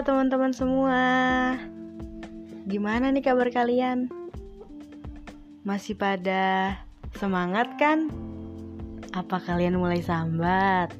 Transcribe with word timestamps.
Teman-teman 0.00 0.48
semua 0.56 1.02
Gimana 2.64 3.12
nih 3.12 3.20
kabar 3.20 3.52
kalian? 3.52 4.08
Masih 5.60 5.92
pada 5.92 6.72
semangat 7.20 7.76
kan? 7.76 8.08
Apa 9.12 9.36
kalian 9.44 9.76
mulai 9.76 10.00
sambat? 10.00 10.96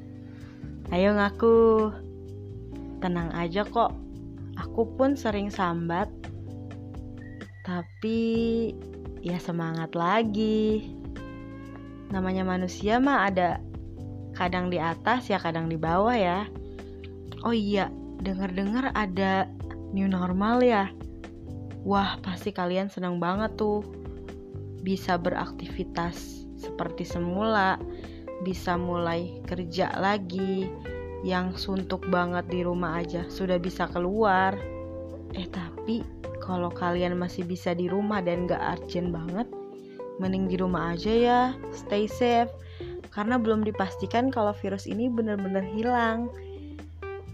Ayo 0.93 1.17
ngaku 1.17 1.89
Tenang 3.01 3.33
aja 3.33 3.65
kok 3.65 3.97
Aku 4.61 4.85
pun 4.93 5.17
sering 5.17 5.49
sambat 5.49 6.05
Tapi 7.65 8.19
ya 9.25 9.41
semangat 9.41 9.97
lagi 9.97 10.93
Namanya 12.13 12.45
manusia 12.45 13.01
mah 13.01 13.33
ada 13.33 13.57
kadang 14.37 14.69
di 14.69 14.77
atas 14.77 15.25
ya 15.25 15.41
kadang 15.41 15.73
di 15.73 15.77
bawah 15.81 16.13
ya 16.13 16.45
Oh 17.41 17.57
iya, 17.57 17.89
dengar-dengar 18.21 18.93
ada 18.93 19.49
new 19.91 20.07
normal 20.07 20.61
ya. 20.61 20.87
Wah, 21.81 22.21
pasti 22.21 22.53
kalian 22.53 22.87
senang 22.87 23.17
banget 23.17 23.57
tuh. 23.57 23.81
Bisa 24.81 25.17
beraktivitas 25.17 26.45
seperti 26.57 27.05
semula, 27.05 27.81
bisa 28.45 28.77
mulai 28.77 29.41
kerja 29.49 29.89
lagi. 29.97 30.69
Yang 31.21 31.69
suntuk 31.69 32.01
banget 32.09 32.49
di 32.49 32.65
rumah 32.65 33.01
aja 33.01 33.25
sudah 33.29 33.61
bisa 33.61 33.85
keluar. 33.89 34.57
Eh, 35.37 35.45
tapi 35.49 36.01
kalau 36.41 36.73
kalian 36.73 37.17
masih 37.17 37.45
bisa 37.45 37.77
di 37.77 37.85
rumah 37.85 38.25
dan 38.25 38.49
gak 38.49 38.61
urgent 38.81 39.13
banget, 39.13 39.47
mending 40.17 40.49
di 40.49 40.57
rumah 40.57 40.97
aja 40.97 41.13
ya, 41.13 41.41
stay 41.73 42.09
safe. 42.09 42.49
Karena 43.13 43.37
belum 43.37 43.61
dipastikan 43.61 44.33
kalau 44.33 44.55
virus 44.57 44.89
ini 44.89 45.11
benar-benar 45.11 45.61
hilang 45.61 46.31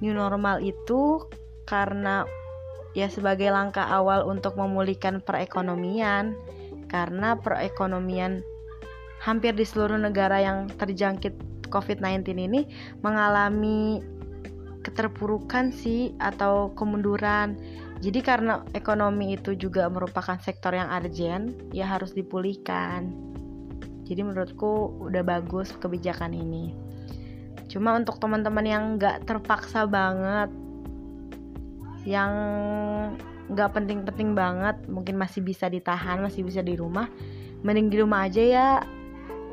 new 0.02 0.14
normal 0.14 0.62
itu 0.62 1.26
karena 1.68 2.24
ya 2.98 3.12
sebagai 3.12 3.52
langkah 3.52 3.86
awal 3.86 4.26
untuk 4.26 4.58
memulihkan 4.58 5.22
perekonomian 5.22 6.34
karena 6.88 7.36
perekonomian 7.38 8.42
hampir 9.22 9.54
di 9.54 9.66
seluruh 9.66 10.00
negara 10.00 10.40
yang 10.40 10.72
terjangkit 10.78 11.36
COVID-19 11.68 12.24
ini 12.38 12.62
mengalami 13.04 14.00
keterpurukan 14.88 15.76
sih 15.76 16.16
atau 16.24 16.72
kemunduran. 16.80 17.60
Jadi 18.00 18.24
karena 18.24 18.64
ekonomi 18.72 19.36
itu 19.36 19.58
juga 19.58 19.90
merupakan 19.92 20.40
sektor 20.40 20.72
yang 20.72 20.88
urgent, 20.88 21.60
ya 21.76 21.90
harus 21.90 22.16
dipulihkan. 22.16 23.12
Jadi 24.08 24.22
menurutku 24.24 24.96
udah 25.04 25.26
bagus 25.28 25.76
kebijakan 25.76 26.32
ini. 26.32 26.87
Cuma 27.78 27.94
untuk 27.94 28.18
teman-teman 28.18 28.66
yang 28.66 28.84
nggak 28.98 29.30
terpaksa 29.30 29.86
banget, 29.86 30.50
yang 32.10 32.34
nggak 33.54 33.70
penting-penting 33.70 34.34
banget, 34.34 34.82
mungkin 34.90 35.14
masih 35.14 35.46
bisa 35.46 35.70
ditahan, 35.70 36.26
masih 36.26 36.42
bisa 36.42 36.66
di 36.66 36.74
rumah, 36.74 37.06
mending 37.62 37.94
di 37.94 38.02
rumah 38.02 38.26
aja 38.26 38.42
ya. 38.42 38.70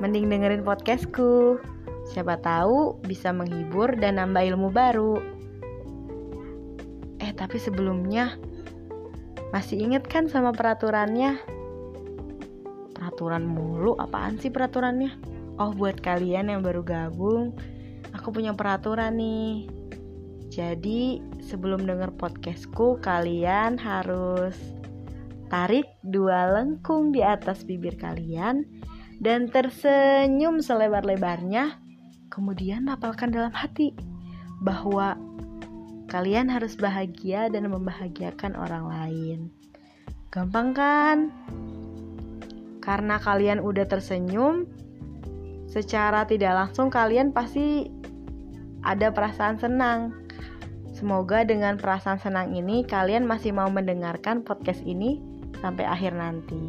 Mending 0.01 0.33
dengerin 0.33 0.65
podcastku. 0.65 1.61
Siapa 2.17 2.41
tahu 2.41 2.97
bisa 3.05 3.29
menghibur 3.29 3.93
dan 4.01 4.17
nambah 4.17 4.57
ilmu 4.57 4.73
baru. 4.73 5.21
Eh, 7.21 7.29
tapi 7.37 7.61
sebelumnya 7.61 8.41
masih 9.53 9.85
inget 9.85 10.09
kan 10.09 10.33
sama 10.33 10.57
peraturannya? 10.57 11.45
Peraturan 12.97 13.45
mulu, 13.45 14.01
apaan 14.01 14.41
sih 14.41 14.49
peraturannya? 14.49 15.13
Oh, 15.61 15.77
buat 15.77 16.01
kalian 16.01 16.49
yang 16.49 16.65
baru 16.65 16.81
gabung, 16.81 17.53
aku 18.15 18.31
punya 18.31 18.55
peraturan 18.55 19.19
nih. 19.19 19.67
Jadi 20.49 21.19
sebelum 21.43 21.83
denger 21.83 22.15
podcastku 22.15 23.03
kalian 23.03 23.75
harus 23.75 24.55
tarik 25.51 25.87
dua 26.07 26.55
lengkung 26.55 27.11
di 27.11 27.21
atas 27.21 27.67
bibir 27.67 27.99
kalian 27.99 28.63
dan 29.19 29.51
tersenyum 29.51 30.63
selebar-lebarnya. 30.63 31.83
Kemudian 32.31 32.87
hafalkan 32.87 33.35
dalam 33.35 33.55
hati 33.55 33.95
bahwa 34.63 35.19
kalian 36.11 36.47
harus 36.47 36.79
bahagia 36.79 37.51
dan 37.51 37.67
membahagiakan 37.67 38.55
orang 38.55 38.85
lain. 38.87 39.39
Gampang 40.31 40.75
kan? 40.75 41.19
Karena 42.83 43.19
kalian 43.23 43.63
udah 43.63 43.87
tersenyum, 43.87 44.67
secara 45.71 46.27
tidak 46.27 46.55
langsung 46.55 46.91
kalian 46.91 47.35
pasti 47.35 47.91
ada 48.85 49.11
perasaan 49.11 49.57
senang. 49.57 50.13
Semoga 50.95 51.43
dengan 51.43 51.75
perasaan 51.75 52.23
senang 52.23 52.55
ini 52.55 52.87
kalian 52.87 53.27
masih 53.27 53.51
mau 53.51 53.67
mendengarkan 53.67 54.47
podcast 54.47 54.79
ini 54.87 55.19
sampai 55.59 55.89
akhir 55.89 56.15
nanti. 56.15 56.61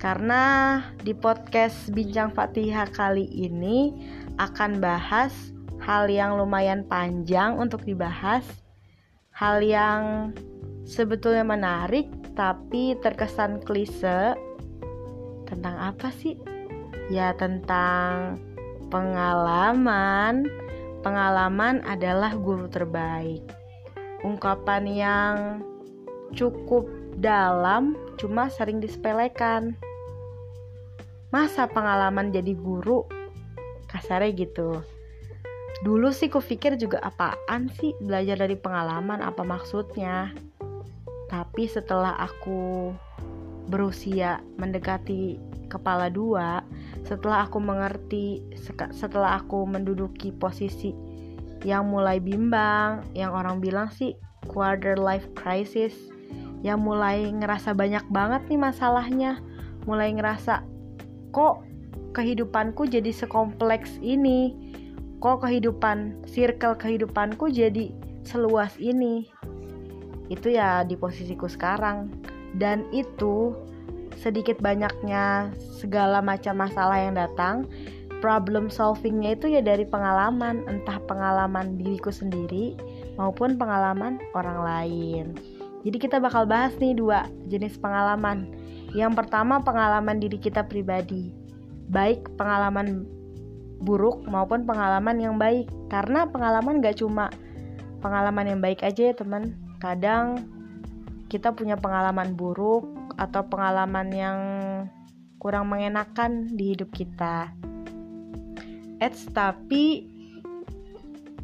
Karena 0.00 0.80
di 1.00 1.12
podcast 1.12 1.92
Bincang 1.92 2.32
Fatihah 2.32 2.88
kali 2.88 3.28
ini 3.28 3.92
akan 4.40 4.80
bahas 4.80 5.32
hal 5.84 6.08
yang 6.08 6.40
lumayan 6.40 6.84
panjang 6.88 7.56
untuk 7.60 7.84
dibahas, 7.84 8.44
hal 9.36 9.60
yang 9.60 10.32
sebetulnya 10.88 11.44
menarik 11.44 12.08
tapi 12.32 12.96
terkesan 13.00 13.60
klise. 13.64 14.36
Tentang 15.44 15.76
apa 15.76 16.08
sih? 16.12 16.40
Ya 17.12 17.36
tentang 17.36 18.40
pengalaman. 18.94 20.46
Pengalaman 21.02 21.82
adalah 21.82 22.30
guru 22.38 22.70
terbaik. 22.70 23.42
Ungkapan 24.22 24.86
yang 24.86 25.36
cukup 26.38 26.86
dalam 27.18 27.98
cuma 28.16 28.46
sering 28.46 28.78
disepelekan. 28.78 29.74
Masa 31.34 31.66
pengalaman 31.66 32.30
jadi 32.30 32.54
guru? 32.54 33.02
Kasarnya 33.90 34.30
gitu. 34.32 34.78
Dulu 35.84 36.08
sih 36.14 36.32
kupikir 36.32 36.78
juga 36.80 37.02
apaan 37.04 37.68
sih 37.76 37.92
belajar 37.98 38.40
dari 38.40 38.56
pengalaman 38.56 39.20
apa 39.20 39.44
maksudnya. 39.44 40.32
Tapi 41.28 41.68
setelah 41.68 42.16
aku 42.16 42.94
berusia 43.68 44.40
mendekati 44.56 45.36
kepala 45.68 46.08
dua, 46.08 46.63
setelah 47.04 47.44
aku 47.46 47.60
mengerti 47.60 48.40
setelah 48.92 49.40
aku 49.40 49.68
menduduki 49.68 50.32
posisi 50.32 50.96
yang 51.64 51.88
mulai 51.88 52.20
bimbang 52.20 53.04
yang 53.12 53.32
orang 53.32 53.60
bilang 53.60 53.92
sih 53.92 54.16
quarter 54.48 54.96
life 54.96 55.28
crisis 55.36 55.92
yang 56.64 56.80
mulai 56.80 57.28
ngerasa 57.28 57.76
banyak 57.76 58.04
banget 58.08 58.40
nih 58.48 58.60
masalahnya 58.60 59.40
mulai 59.84 60.16
ngerasa 60.16 60.64
kok 61.34 61.64
kehidupanku 62.14 62.86
jadi 62.86 63.10
sekompleks 63.10 63.98
ini? 64.00 64.54
Kok 65.18 65.44
kehidupan 65.44 66.24
circle 66.30 66.78
kehidupanku 66.78 67.50
jadi 67.50 67.90
seluas 68.22 68.78
ini? 68.78 69.26
Itu 70.30 70.54
ya 70.54 70.86
di 70.86 70.94
posisiku 70.94 71.50
sekarang. 71.50 72.08
Dan 72.54 72.86
itu 72.94 73.52
sedikit 74.20 74.58
banyaknya 74.62 75.54
segala 75.78 76.22
macam 76.22 76.58
masalah 76.58 76.98
yang 77.00 77.14
datang. 77.18 77.66
Problem 78.24 78.72
solvingnya 78.72 79.36
itu 79.36 79.52
ya 79.52 79.60
dari 79.60 79.84
pengalaman 79.84 80.64
entah 80.64 80.96
pengalaman 81.04 81.76
diriku 81.76 82.08
sendiri 82.08 82.72
maupun 83.20 83.60
pengalaman 83.60 84.16
orang 84.32 84.58
lain. 84.64 85.26
Jadi 85.84 85.96
kita 86.00 86.16
bakal 86.16 86.48
bahas 86.48 86.72
nih 86.80 86.96
dua 86.96 87.28
jenis 87.52 87.76
pengalaman. 87.76 88.48
Yang 88.96 89.12
pertama 89.20 89.60
pengalaman 89.60 90.16
diri 90.16 90.40
kita 90.40 90.64
pribadi. 90.64 91.36
Baik 91.92 92.24
pengalaman 92.40 93.04
buruk 93.84 94.24
maupun 94.24 94.64
pengalaman 94.64 95.20
yang 95.20 95.36
baik. 95.36 95.68
Karena 95.92 96.24
pengalaman 96.24 96.80
gak 96.80 97.04
cuma 97.04 97.28
pengalaman 98.00 98.56
yang 98.56 98.60
baik 98.64 98.80
aja 98.80 99.12
ya 99.12 99.14
teman. 99.14 99.52
Kadang 99.84 100.48
kita 101.28 101.52
punya 101.52 101.76
pengalaman 101.76 102.32
buruk 102.32 102.88
atau 103.16 103.46
pengalaman 103.46 104.08
yang 104.10 104.38
kurang 105.38 105.68
mengenakan 105.68 106.50
di 106.56 106.72
hidup 106.72 106.88
kita. 106.94 107.52
Eits, 109.02 109.28
tapi 109.34 110.08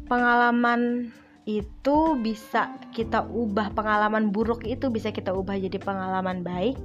pengalaman 0.09 1.13
itu 1.45 1.97
bisa 2.21 2.73
kita 2.93 3.25
ubah 3.25 3.73
pengalaman 3.73 4.29
buruk 4.29 4.61
itu 4.67 4.93
bisa 4.93 5.09
kita 5.09 5.33
ubah 5.33 5.57
jadi 5.57 5.81
pengalaman 5.81 6.45
baik 6.45 6.77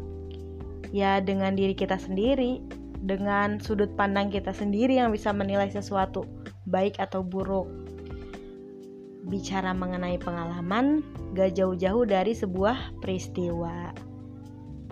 ya 0.96 1.20
dengan 1.20 1.52
diri 1.52 1.76
kita 1.76 2.00
sendiri 2.00 2.64
dengan 3.04 3.60
sudut 3.60 3.92
pandang 3.94 4.32
kita 4.32 4.50
sendiri 4.56 4.96
yang 4.96 5.12
bisa 5.12 5.30
menilai 5.30 5.68
sesuatu 5.68 6.24
baik 6.66 6.96
atau 6.96 7.20
buruk 7.20 7.68
bicara 9.26 9.74
mengenai 9.74 10.16
pengalaman 10.22 11.02
gak 11.34 11.58
jauh-jauh 11.58 12.06
dari 12.06 12.32
sebuah 12.32 12.96
peristiwa 13.02 13.92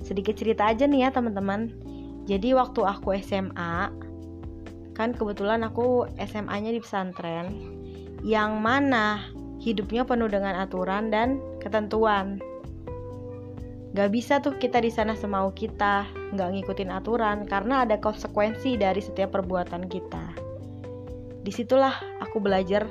sedikit 0.05 0.37
cerita 0.37 0.69
aja 0.69 0.85
nih 0.85 1.09
ya 1.09 1.11
teman-teman 1.11 1.73
jadi 2.29 2.56
waktu 2.56 2.81
aku 2.85 3.17
SMA 3.25 3.91
kan 4.95 5.11
kebetulan 5.11 5.67
aku 5.67 6.06
SMA-nya 6.21 6.71
di 6.71 6.81
pesantren 6.81 7.51
yang 8.25 8.62
mana 8.62 9.21
hidupnya 9.61 10.09
penuh 10.09 10.29
dengan 10.29 10.56
aturan 10.61 11.12
dan 11.12 11.41
ketentuan. 11.61 12.41
Gak 13.95 14.11
bisa 14.11 14.43
tuh 14.43 14.59
kita 14.59 14.83
di 14.83 14.91
sana 14.91 15.15
semau 15.15 15.55
kita, 15.55 16.09
gak 16.35 16.50
ngikutin 16.50 16.91
aturan 16.91 17.47
karena 17.47 17.87
ada 17.87 18.00
konsekuensi 18.00 18.75
dari 18.75 18.99
setiap 18.99 19.39
perbuatan 19.39 19.87
kita. 19.87 20.35
Di 21.45 21.53
situlah 21.53 21.95
aku 22.25 22.43
belajar 22.43 22.89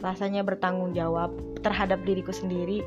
rasanya 0.00 0.42
bertanggung 0.42 0.96
jawab 0.96 1.30
terhadap 1.60 2.02
diriku 2.02 2.32
sendiri, 2.34 2.82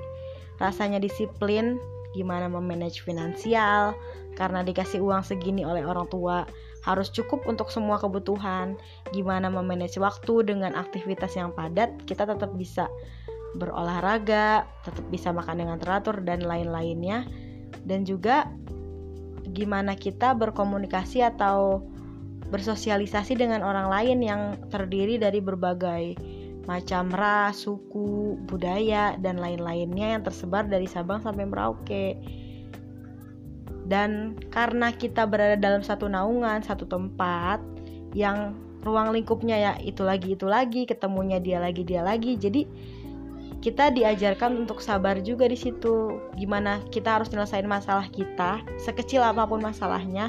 rasanya 0.60 1.00
disiplin, 1.00 1.80
gimana 2.13 2.50
memanage 2.50 3.01
finansial, 3.01 3.98
karena 4.38 4.65
dikasih 4.65 5.01
uang 5.01 5.21
segini 5.25 5.65
oleh 5.65 5.86
orang 5.86 6.10
tua, 6.10 6.45
harus 6.83 7.10
cukup 7.10 7.45
untuk 7.45 7.69
semua 7.69 7.98
kebutuhan, 8.01 8.75
gimana 9.15 9.48
memanage 9.48 9.98
waktu 9.98 10.48
dengan 10.48 10.74
aktivitas 10.77 11.33
yang 11.38 11.54
padat, 11.54 11.94
kita 12.10 12.27
tetap 12.27 12.51
bisa 12.57 12.89
berolahraga, 13.56 14.65
tetap 14.81 15.06
bisa 15.13 15.30
makan 15.30 15.62
dengan 15.62 15.77
teratur 15.77 16.21
dan 16.25 16.42
lain-lainnya. 16.44 17.25
Dan 17.86 18.06
juga 18.06 18.50
gimana 19.54 19.94
kita 19.94 20.33
berkomunikasi 20.33 21.21
atau 21.21 21.86
bersosialisasi 22.50 23.33
dengan 23.38 23.66
orang 23.66 23.89
lain 23.89 24.19
yang 24.21 24.42
terdiri 24.69 25.18
dari 25.18 25.42
berbagai 25.42 26.13
macam 26.63 27.12
ras, 27.12 27.68
suku, 27.68 28.39
budaya, 28.48 29.19
dan 29.19 29.36
lain-lainnya 29.36 30.15
yang 30.18 30.24
tersebar 30.24 30.63
dari 30.68 30.88
Sabang 30.88 31.19
sampai 31.19 31.44
Merauke. 31.44 32.15
Dan 33.83 34.39
karena 34.48 34.95
kita 34.95 35.27
berada 35.27 35.60
dalam 35.60 35.83
satu 35.83 36.07
naungan, 36.07 36.63
satu 36.63 36.88
tempat 36.88 37.60
yang 38.15 38.56
ruang 38.83 39.12
lingkupnya 39.12 39.60
ya 39.60 39.74
itu 39.83 40.04
lagi 40.07 40.39
itu 40.39 40.48
lagi, 40.48 40.88
ketemunya 40.88 41.39
dia 41.44 41.60
lagi 41.60 41.83
dia 41.83 42.00
lagi, 42.00 42.39
jadi 42.39 42.63
kita 43.63 43.95
diajarkan 43.95 44.68
untuk 44.68 44.83
sabar 44.83 45.24
juga 45.24 45.48
di 45.48 45.56
situ. 45.56 46.19
Gimana 46.36 46.83
kita 46.92 47.15
harus 47.15 47.31
nyelesain 47.31 47.63
masalah 47.63 48.12
kita 48.12 48.60
sekecil 48.75 49.24
apa 49.24 49.48
pun 49.48 49.63
masalahnya. 49.63 50.27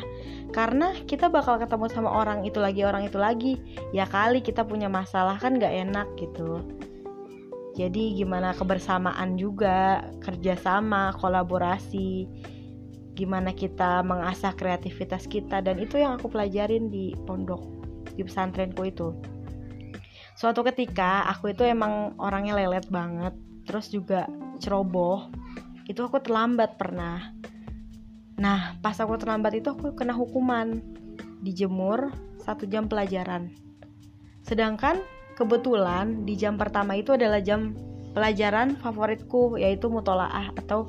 Karena 0.54 0.94
kita 1.10 1.26
bakal 1.26 1.58
ketemu 1.58 1.90
sama 1.90 2.14
orang 2.14 2.46
itu 2.46 2.62
lagi 2.62 2.86
orang 2.86 3.10
itu 3.10 3.19
lagi. 3.19 3.58
Ya 3.90 4.06
kali 4.06 4.38
kita 4.38 4.62
punya 4.62 4.86
masalah 4.86 5.34
kan 5.42 5.58
gak 5.58 5.75
enak 5.75 6.06
gitu. 6.14 6.62
Jadi 7.75 8.22
gimana 8.22 8.54
kebersamaan 8.54 9.34
juga 9.34 10.06
kerjasama 10.22 11.10
kolaborasi. 11.19 12.30
Gimana 13.19 13.50
kita 13.50 14.06
mengasah 14.06 14.54
kreativitas 14.54 15.26
kita. 15.26 15.58
Dan 15.58 15.82
itu 15.82 15.98
yang 15.98 16.22
aku 16.22 16.30
pelajarin 16.30 16.87
di 16.87 17.19
pondok 17.26 17.66
di 18.14 18.22
pesantrenku 18.22 18.87
itu 18.87 19.10
suatu 20.34 20.66
ketika 20.66 21.31
aku 21.31 21.54
itu 21.54 21.62
emang 21.62 22.19
orangnya 22.19 22.58
lelet 22.58 22.86
banget 22.90 23.34
terus 23.64 23.88
juga 23.90 24.28
ceroboh. 24.60 25.31
Itu 25.88 26.06
aku 26.06 26.20
terlambat 26.20 26.76
pernah. 26.76 27.32
Nah 28.36 28.76
pas 28.82 28.98
aku 28.98 29.16
terlambat 29.16 29.62
itu 29.62 29.72
aku 29.72 29.94
kena 29.96 30.12
hukuman. 30.12 30.82
Dijemur 31.44 32.12
satu 32.40 32.64
jam 32.64 32.88
pelajaran. 32.88 33.52
Sedangkan 34.44 35.00
kebetulan 35.36 36.25
di 36.28 36.37
jam 36.37 36.56
pertama 36.60 36.96
itu 36.96 37.16
adalah 37.16 37.40
jam 37.40 37.76
pelajaran 38.14 38.78
favoritku 38.78 39.58
yaitu 39.58 39.90
mutolaah 39.90 40.54
atau 40.56 40.88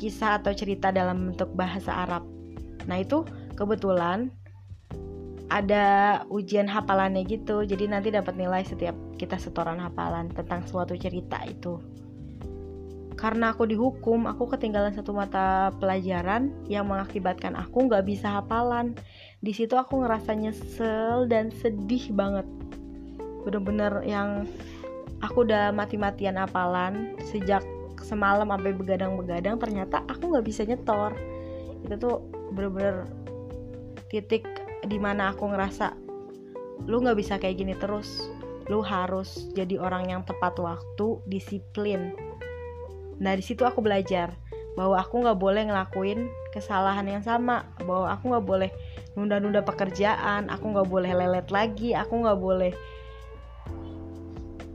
kisah 0.00 0.42
atau 0.42 0.50
cerita 0.50 0.90
dalam 0.90 1.30
bentuk 1.30 1.54
bahasa 1.54 1.94
Arab. 2.06 2.26
Nah 2.90 2.98
itu 2.98 3.22
kebetulan 3.54 4.34
ada 5.52 5.86
ujian 6.32 6.64
hafalannya 6.64 7.28
gitu. 7.28 7.60
Jadi 7.68 7.84
nanti 7.84 8.08
dapat 8.08 8.32
nilai 8.40 8.64
setiap 8.64 8.96
kita 9.20 9.36
setoran 9.36 9.76
hafalan 9.76 10.32
tentang 10.32 10.64
suatu 10.64 10.96
cerita 10.96 11.44
itu. 11.44 11.76
Karena 13.12 13.52
aku 13.52 13.68
dihukum 13.68 14.24
aku 14.24 14.48
ketinggalan 14.56 14.96
satu 14.96 15.12
mata 15.12 15.70
pelajaran 15.76 16.50
yang 16.66 16.88
mengakibatkan 16.88 17.52
aku 17.52 17.84
nggak 17.84 18.08
bisa 18.08 18.40
hafalan. 18.40 18.96
Di 19.44 19.52
situ 19.52 19.76
aku 19.76 20.00
ngerasa 20.00 20.32
nyesel 20.32 21.28
dan 21.28 21.52
sedih 21.52 22.08
banget. 22.16 22.48
Bener-bener 23.44 24.00
yang 24.08 24.48
aku 25.20 25.44
udah 25.44 25.70
mati-matian 25.70 26.40
hafalan 26.40 27.14
sejak 27.28 27.62
semalam 28.00 28.48
sampai 28.48 28.74
begadang-begadang 28.74 29.60
ternyata 29.60 30.00
aku 30.08 30.32
nggak 30.32 30.46
bisa 30.48 30.64
nyetor. 30.64 31.12
Itu 31.84 31.94
tuh 32.00 32.16
bener-bener 32.56 33.06
titik 34.08 34.61
di 34.86 34.98
mana 34.98 35.30
aku 35.30 35.46
ngerasa 35.50 35.94
lu 36.90 36.98
nggak 37.02 37.18
bisa 37.18 37.34
kayak 37.38 37.58
gini 37.62 37.74
terus. 37.78 38.30
Lu 38.70 38.82
harus 38.82 39.50
jadi 39.54 39.78
orang 39.78 40.10
yang 40.10 40.22
tepat 40.22 40.58
waktu 40.58 41.18
disiplin. 41.26 42.14
Nah 43.18 43.34
di 43.38 43.42
situ 43.42 43.62
aku 43.62 43.82
belajar 43.82 44.34
bahwa 44.74 44.98
aku 44.98 45.22
nggak 45.22 45.38
boleh 45.38 45.62
ngelakuin 45.68 46.32
kesalahan 46.54 47.04
yang 47.04 47.22
sama 47.22 47.68
bahwa 47.84 48.08
aku 48.08 48.32
nggak 48.32 48.46
boleh 48.46 48.70
nunda-nunda 49.12 49.60
pekerjaan 49.60 50.48
aku 50.48 50.72
nggak 50.72 50.88
boleh 50.88 51.12
lelet 51.12 51.44
lagi 51.52 51.92
aku 51.92 52.24
nggak 52.24 52.40
boleh 52.40 52.72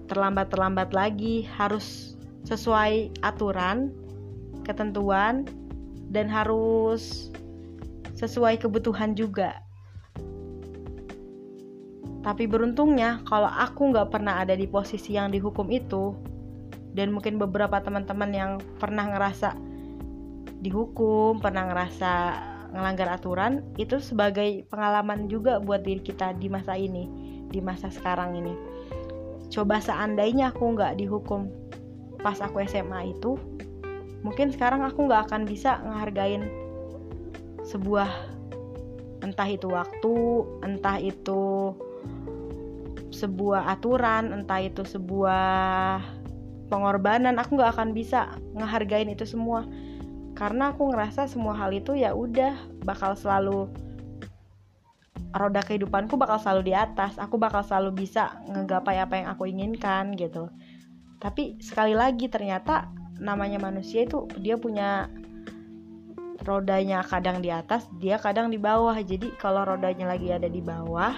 terlambat-terlambat 0.07 0.95
lagi. 0.95 1.43
Harus 1.43 2.15
sesuai 2.47 3.19
aturan 3.23 3.91
ketentuan 4.63 5.43
dan 6.11 6.31
harus 6.31 7.31
sesuai 8.15 8.63
kebutuhan 8.63 9.11
juga 9.15 9.66
tapi 12.27 12.43
beruntungnya 12.43 13.23
kalau 13.23 13.47
aku 13.47 13.95
nggak 13.95 14.11
pernah 14.11 14.43
ada 14.43 14.51
di 14.51 14.67
posisi 14.67 15.15
yang 15.15 15.31
dihukum 15.31 15.71
itu 15.71 16.11
dan 16.91 17.15
mungkin 17.15 17.39
beberapa 17.39 17.79
teman-teman 17.79 18.31
yang 18.35 18.51
pernah 18.83 19.07
ngerasa 19.15 19.55
dihukum, 20.59 21.39
pernah 21.39 21.71
ngerasa 21.71 22.11
ngelanggar 22.75 23.15
aturan 23.15 23.63
itu 23.79 24.03
sebagai 24.03 24.67
pengalaman 24.67 25.31
juga 25.31 25.63
buat 25.63 25.87
diri 25.87 26.03
kita 26.03 26.35
di 26.35 26.51
masa 26.51 26.75
ini, 26.75 27.07
di 27.47 27.63
masa 27.63 27.87
sekarang 27.87 28.35
ini. 28.35 28.51
Coba 29.47 29.79
seandainya 29.79 30.51
aku 30.51 30.75
nggak 30.75 30.99
dihukum 30.99 31.47
pas 32.19 32.43
aku 32.43 32.59
SMA 32.67 33.15
itu, 33.15 33.39
mungkin 34.19 34.51
sekarang 34.51 34.83
aku 34.83 35.07
nggak 35.07 35.31
akan 35.31 35.47
bisa 35.47 35.79
ngehargain 35.79 36.43
sebuah 37.63 38.11
entah 39.23 39.47
itu 39.47 39.71
waktu, 39.71 40.43
entah 40.67 40.99
itu 40.99 41.71
sebuah 43.11 43.73
aturan 43.73 44.29
entah 44.35 44.61
itu 44.61 44.85
sebuah 44.85 46.03
pengorbanan 46.67 47.39
aku 47.39 47.57
nggak 47.57 47.79
akan 47.79 47.89
bisa 47.95 48.37
ngehargain 48.53 49.09
itu 49.09 49.23
semua. 49.23 49.65
Karena 50.37 50.69
aku 50.69 50.93
ngerasa 50.93 51.25
semua 51.25 51.57
hal 51.57 51.73
itu 51.73 51.97
ya 51.97 52.13
udah 52.13 52.53
bakal 52.85 53.17
selalu 53.17 53.65
roda 55.33 55.65
kehidupanku 55.65 56.13
bakal 56.13 56.37
selalu 56.37 56.71
di 56.71 56.73
atas. 56.77 57.17
Aku 57.17 57.41
bakal 57.41 57.65
selalu 57.65 58.05
bisa 58.05 58.37
ngegapai 58.45 59.01
apa 59.01 59.17
yang 59.17 59.27
aku 59.33 59.49
inginkan 59.49 60.13
gitu. 60.13 60.53
Tapi 61.17 61.57
sekali 61.57 61.97
lagi 61.97 62.29
ternyata 62.29 62.93
namanya 63.17 63.57
manusia 63.57 64.05
itu 64.05 64.29
dia 64.37 64.61
punya 64.61 65.09
rodanya 66.45 67.01
kadang 67.01 67.41
di 67.41 67.49
atas 67.49 67.89
dia 67.97 68.21
kadang 68.21 68.53
di 68.53 68.61
bawah. 68.61 68.93
Jadi 68.93 69.33
kalau 69.41 69.65
rodanya 69.65 70.05
lagi 70.05 70.29
ada 70.29 70.45
di 70.45 70.61
bawah 70.61 71.17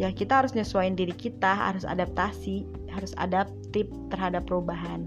ya 0.00 0.08
kita 0.16 0.40
harus 0.40 0.56
nyesuaiin 0.56 0.96
diri 0.96 1.12
kita 1.12 1.52
harus 1.52 1.84
adaptasi 1.84 2.64
harus 2.88 3.12
adaptif 3.20 3.84
terhadap 4.08 4.48
perubahan. 4.48 5.04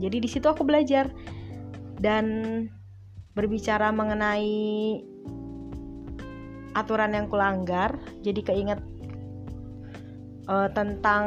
Jadi 0.00 0.24
di 0.24 0.28
situ 0.28 0.48
aku 0.48 0.64
belajar. 0.64 1.12
Dan 1.94 2.66
berbicara 3.38 3.94
mengenai 3.94 4.98
aturan 6.74 7.14
yang 7.14 7.30
kulanggar 7.30 7.94
jadi 8.26 8.40
keinget 8.42 8.82
uh, 10.50 10.66
tentang 10.74 11.24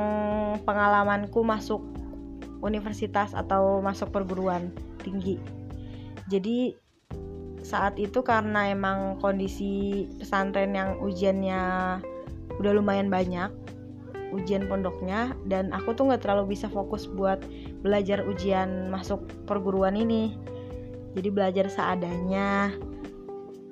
pengalamanku 0.67 1.39
masuk 1.39 1.79
universitas 2.59 3.31
atau 3.31 3.79
masuk 3.79 4.11
perguruan 4.11 4.75
tinggi. 5.01 5.39
Jadi 6.27 6.75
saat 7.63 7.95
itu 7.95 8.23
karena 8.23 8.71
emang 8.71 9.19
kondisi 9.23 10.05
pesantren 10.19 10.75
yang 10.75 10.99
ujiannya 10.99 11.63
udah 12.57 12.71
lumayan 12.73 13.09
banyak 13.09 13.49
ujian 14.35 14.67
pondoknya 14.67 15.31
dan 15.47 15.71
aku 15.71 15.95
tuh 15.95 16.11
nggak 16.11 16.23
terlalu 16.25 16.57
bisa 16.57 16.67
fokus 16.67 17.07
buat 17.07 17.39
belajar 17.79 18.23
ujian 18.27 18.91
masuk 18.91 19.23
perguruan 19.47 19.95
ini. 19.95 20.35
Jadi 21.15 21.29
belajar 21.31 21.65
seadanya 21.71 22.75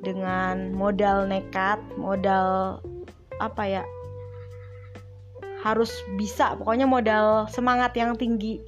dengan 0.02 0.72
modal 0.72 1.28
nekat 1.28 1.82
modal 2.00 2.80
apa 3.42 3.64
ya 3.68 3.84
harus 5.66 5.92
bisa 6.16 6.54
pokoknya 6.56 6.88
modal 6.88 7.50
semangat 7.52 7.92
yang 7.98 8.16
tinggi. 8.16 8.62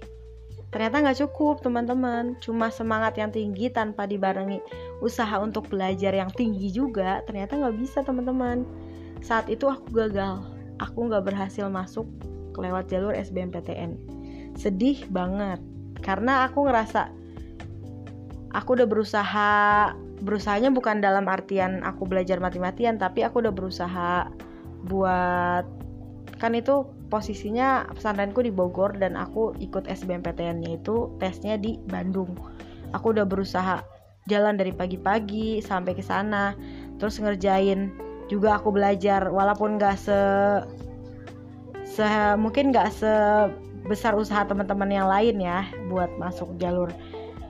Ternyata 0.67 0.99
nggak 0.99 1.19
cukup 1.23 1.63
teman-teman. 1.63 2.35
Cuma 2.43 2.67
semangat 2.67 3.15
yang 3.15 3.31
tinggi 3.31 3.71
tanpa 3.71 4.03
dibarengi 4.03 4.59
usaha 4.99 5.37
untuk 5.39 5.69
belajar 5.69 6.09
yang 6.09 6.33
tinggi 6.33 6.73
juga 6.73 7.21
ternyata 7.25 7.53
nggak 7.53 7.75
bisa 7.77 8.01
teman-teman 8.01 8.65
saat 9.21 9.49
itu 9.49 9.69
aku 9.69 9.93
gagal. 9.93 10.43
Aku 10.77 11.09
nggak 11.09 11.25
berhasil 11.25 11.65
masuk 11.69 12.05
lewat 12.57 12.89
jalur 12.89 13.13
SBMPTN 13.13 13.97
sedih 14.57 15.05
banget. 15.13 15.61
Karena 16.01 16.49
aku 16.49 16.65
ngerasa 16.65 17.13
aku 18.57 18.69
udah 18.81 18.87
berusaha 18.89 19.49
berusahanya 20.17 20.73
bukan 20.73 20.97
dalam 20.97 21.29
artian 21.29 21.85
aku 21.85 22.09
belajar 22.09 22.41
mati-matian 22.41 22.97
tapi 22.97 23.21
aku 23.21 23.45
udah 23.45 23.53
berusaha 23.53 24.33
buat 24.89 25.65
kan 26.41 26.57
itu 26.57 26.89
posisinya 27.13 27.85
pesantrenku 27.93 28.41
di 28.41 28.49
Bogor 28.49 28.97
dan 28.97 29.13
aku 29.13 29.53
ikut 29.61 29.85
SBMPTN-nya 29.85 30.81
itu 30.81 31.13
tesnya 31.21 31.55
di 31.57 31.77
Bandung. 31.85 32.33
Aku 32.93 33.13
udah 33.13 33.25
berusaha 33.25 33.81
jalan 34.27 34.59
dari 34.59 34.75
pagi-pagi 34.75 35.63
sampai 35.63 35.95
ke 35.95 36.03
sana 36.03 36.53
terus 36.99 37.21
ngerjain 37.21 38.06
juga 38.27 38.59
aku 38.59 38.75
belajar 38.75 39.31
walaupun 39.31 39.79
gak 39.79 39.95
se, 39.99 40.19
se 41.87 42.05
mungkin 42.35 42.75
gak 42.75 42.91
sebesar 42.91 44.13
usaha 44.13 44.43
teman-teman 44.43 44.91
yang 44.91 45.07
lain 45.07 45.39
ya 45.39 45.67
buat 45.87 46.11
masuk 46.19 46.51
jalur 46.59 46.91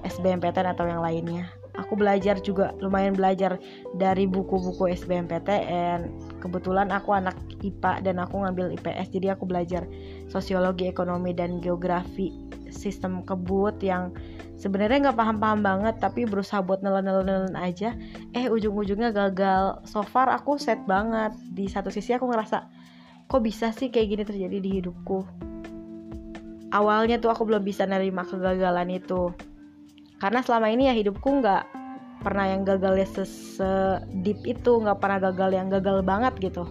SBMPTN 0.05 0.77
atau 0.77 0.85
yang 0.85 1.01
lainnya 1.01 1.49
aku 1.77 1.93
belajar 1.93 2.41
juga 2.41 2.73
lumayan 2.81 3.13
belajar 3.13 3.61
dari 3.95 4.25
buku-buku 4.25 4.91
SBMPTN 4.91 6.09
kebetulan 6.41 6.89
aku 6.89 7.13
anak 7.13 7.37
IPA 7.61 8.01
dan 8.03 8.17
aku 8.21 8.41
ngambil 8.43 8.73
IPS 8.75 9.13
jadi 9.13 9.37
aku 9.37 9.45
belajar 9.45 9.85
sosiologi 10.27 10.89
ekonomi 10.89 11.31
dan 11.37 11.61
geografi 11.61 12.47
sistem 12.77 13.23
kebut 13.23 13.79
yang 13.81 14.13
sebenarnya 14.59 15.09
nggak 15.09 15.17
paham-paham 15.17 15.61
banget 15.63 15.95
tapi 15.97 16.25
berusaha 16.27 16.61
buat 16.61 16.83
nelen-nelen 16.85 17.57
aja. 17.57 17.95
Eh 18.37 18.47
ujung-ujungnya 18.51 19.09
gagal. 19.13 19.81
So 19.87 20.03
far 20.03 20.29
aku 20.29 20.61
set 20.61 20.83
banget. 20.85 21.33
Di 21.53 21.65
satu 21.69 21.89
sisi 21.89 22.13
aku 22.13 22.29
ngerasa 22.29 22.67
kok 23.27 23.43
bisa 23.43 23.73
sih 23.75 23.91
kayak 23.91 24.07
gini 24.07 24.23
terjadi 24.23 24.57
di 24.61 24.69
hidupku? 24.81 25.25
Awalnya 26.67 27.23
tuh 27.23 27.31
aku 27.31 27.47
belum 27.47 27.63
bisa 27.63 27.87
nerima 27.87 28.27
kegagalan 28.27 28.91
itu 28.91 29.31
karena 30.17 30.41
selama 30.41 30.67
ini 30.73 30.89
ya 30.89 30.93
hidupku 30.97 31.29
nggak 31.41 31.63
pernah 32.25 32.49
yang 32.49 32.65
gagalnya 32.65 33.05
sesedip 33.05 34.39
itu 34.43 34.71
nggak 34.81 34.97
pernah 34.97 35.29
gagal 35.29 35.49
yang 35.53 35.69
gagal 35.69 36.01
banget 36.01 36.33
gitu. 36.41 36.65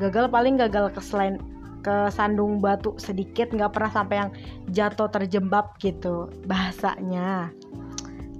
Gagal 0.00 0.32
paling 0.32 0.56
gagal 0.56 0.92
ke 0.92 1.00
selain 1.04 1.36
ke 1.84 2.10
sandung 2.10 2.58
batu 2.58 2.96
sedikit 2.98 3.52
nggak 3.52 3.70
pernah 3.76 3.92
sampai 3.92 4.16
yang 4.18 4.30
jatuh 4.72 5.06
terjembab 5.12 5.76
gitu 5.78 6.32
bahasanya. 6.48 7.52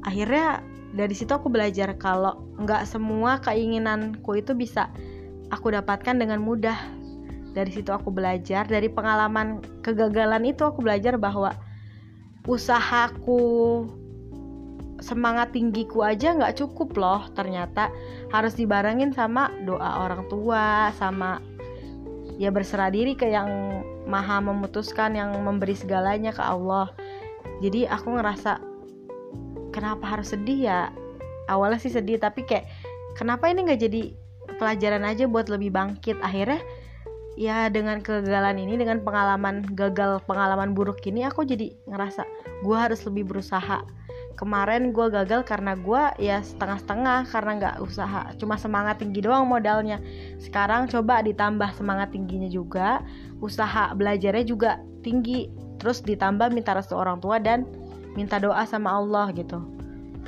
Akhirnya 0.03 0.65
dari 0.97 1.13
situ 1.13 1.31
aku 1.31 1.53
belajar 1.53 1.93
kalau 2.01 2.41
nggak 2.57 2.89
semua 2.89 3.39
keinginanku 3.45 4.33
itu 4.35 4.57
bisa 4.57 4.89
aku 5.53 5.71
dapatkan 5.71 6.17
dengan 6.17 6.41
mudah. 6.41 6.77
Dari 7.53 7.73
situ 7.73 7.89
aku 7.89 8.13
belajar 8.13 8.69
dari 8.69 8.89
pengalaman 8.89 9.65
kegagalan 9.81 10.45
itu 10.45 10.65
aku 10.65 10.85
belajar 10.85 11.17
bahwa 11.17 11.57
usahaku 12.45 13.41
semangat 15.01 15.53
tinggiku 15.53 16.05
aja 16.05 16.33
nggak 16.33 16.57
cukup 16.59 16.97
loh. 16.97 17.23
Ternyata 17.33 17.93
harus 18.33 18.57
dibarengin 18.57 19.13
sama 19.13 19.53
doa 19.65 20.07
orang 20.09 20.27
tua 20.29 20.91
sama 20.97 21.41
ya 22.37 22.53
berserah 22.53 22.93
diri 22.93 23.17
ke 23.17 23.29
yang 23.29 23.49
maha 24.07 24.39
memutuskan 24.39 25.17
yang 25.17 25.33
memberi 25.43 25.77
segalanya 25.77 26.33
ke 26.33 26.43
Allah. 26.43 26.93
Jadi 27.65 27.89
aku 27.89 28.17
ngerasa 28.17 28.61
kenapa 29.73 30.05
harus 30.17 30.33
sedih 30.33 30.71
ya? 30.71 30.81
Awalnya 31.47 31.79
sih 31.79 31.93
sedih 31.93 32.19
tapi 32.21 32.43
kayak 32.45 32.67
kenapa 33.17 33.49
ini 33.49 33.67
nggak 33.67 33.81
jadi 33.81 34.03
pelajaran 34.59 35.05
aja 35.07 35.25
buat 35.29 35.49
lebih 35.49 35.73
bangkit? 35.73 36.19
Akhirnya 36.21 36.61
ya 37.37 37.69
dengan 37.69 38.01
kegagalan 38.01 38.57
ini 38.57 38.81
dengan 38.81 39.05
pengalaman 39.05 39.61
gagal 39.77 40.25
pengalaman 40.25 40.73
buruk 40.73 41.05
ini 41.05 41.29
aku 41.29 41.45
jadi 41.45 41.69
ngerasa 41.85 42.25
gue 42.65 42.77
harus 42.77 43.05
lebih 43.05 43.29
berusaha 43.29 43.85
kemarin 44.37 44.93
gue 44.93 45.07
gagal 45.09 45.49
karena 45.49 45.73
gue 45.75 46.03
ya 46.21 46.45
setengah-setengah 46.45 47.33
karena 47.33 47.51
nggak 47.57 47.77
usaha 47.81 48.21
cuma 48.37 48.61
semangat 48.61 49.01
tinggi 49.01 49.25
doang 49.25 49.49
modalnya. 49.49 49.99
Sekarang 50.37 50.87
coba 50.87 51.25
ditambah 51.25 51.73
semangat 51.75 52.13
tingginya 52.13 52.47
juga 52.47 53.01
usaha 53.41 53.97
belajarnya 53.97 54.45
juga 54.45 54.71
tinggi. 55.01 55.49
Terus 55.81 56.05
ditambah 56.05 56.53
minta 56.53 56.77
restu 56.77 56.95
orang 56.97 57.19
tua 57.25 57.41
dan 57.41 57.65
minta 58.13 58.37
doa 58.37 58.63
sama 58.69 58.93
Allah 58.93 59.33
gitu. 59.33 59.65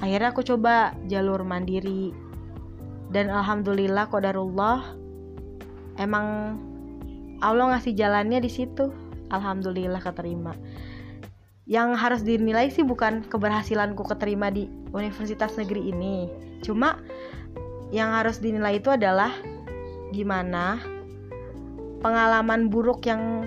Akhirnya 0.01 0.33
aku 0.33 0.41
coba 0.41 0.97
jalur 1.07 1.45
mandiri. 1.45 2.17
Dan 3.09 3.33
alhamdulillah 3.33 4.09
kodarullah 4.13 4.97
emang 5.97 6.57
Allah 7.45 7.77
ngasih 7.77 7.93
jalannya 7.93 8.41
di 8.41 8.51
situ. 8.53 8.89
Alhamdulillah 9.29 10.01
keterima 10.01 10.57
yang 11.69 11.93
harus 11.93 12.25
dinilai 12.25 12.73
sih 12.73 12.81
bukan 12.81 13.29
keberhasilanku 13.29 14.01
keterima 14.09 14.49
di 14.49 14.67
universitas 14.97 15.53
negeri 15.61 15.93
ini. 15.93 16.27
Cuma 16.65 16.97
yang 17.93 18.17
harus 18.17 18.41
dinilai 18.41 18.81
itu 18.81 18.89
adalah 18.89 19.31
gimana 20.17 20.81
pengalaman 22.01 22.73
buruk 22.73 23.05
yang 23.05 23.45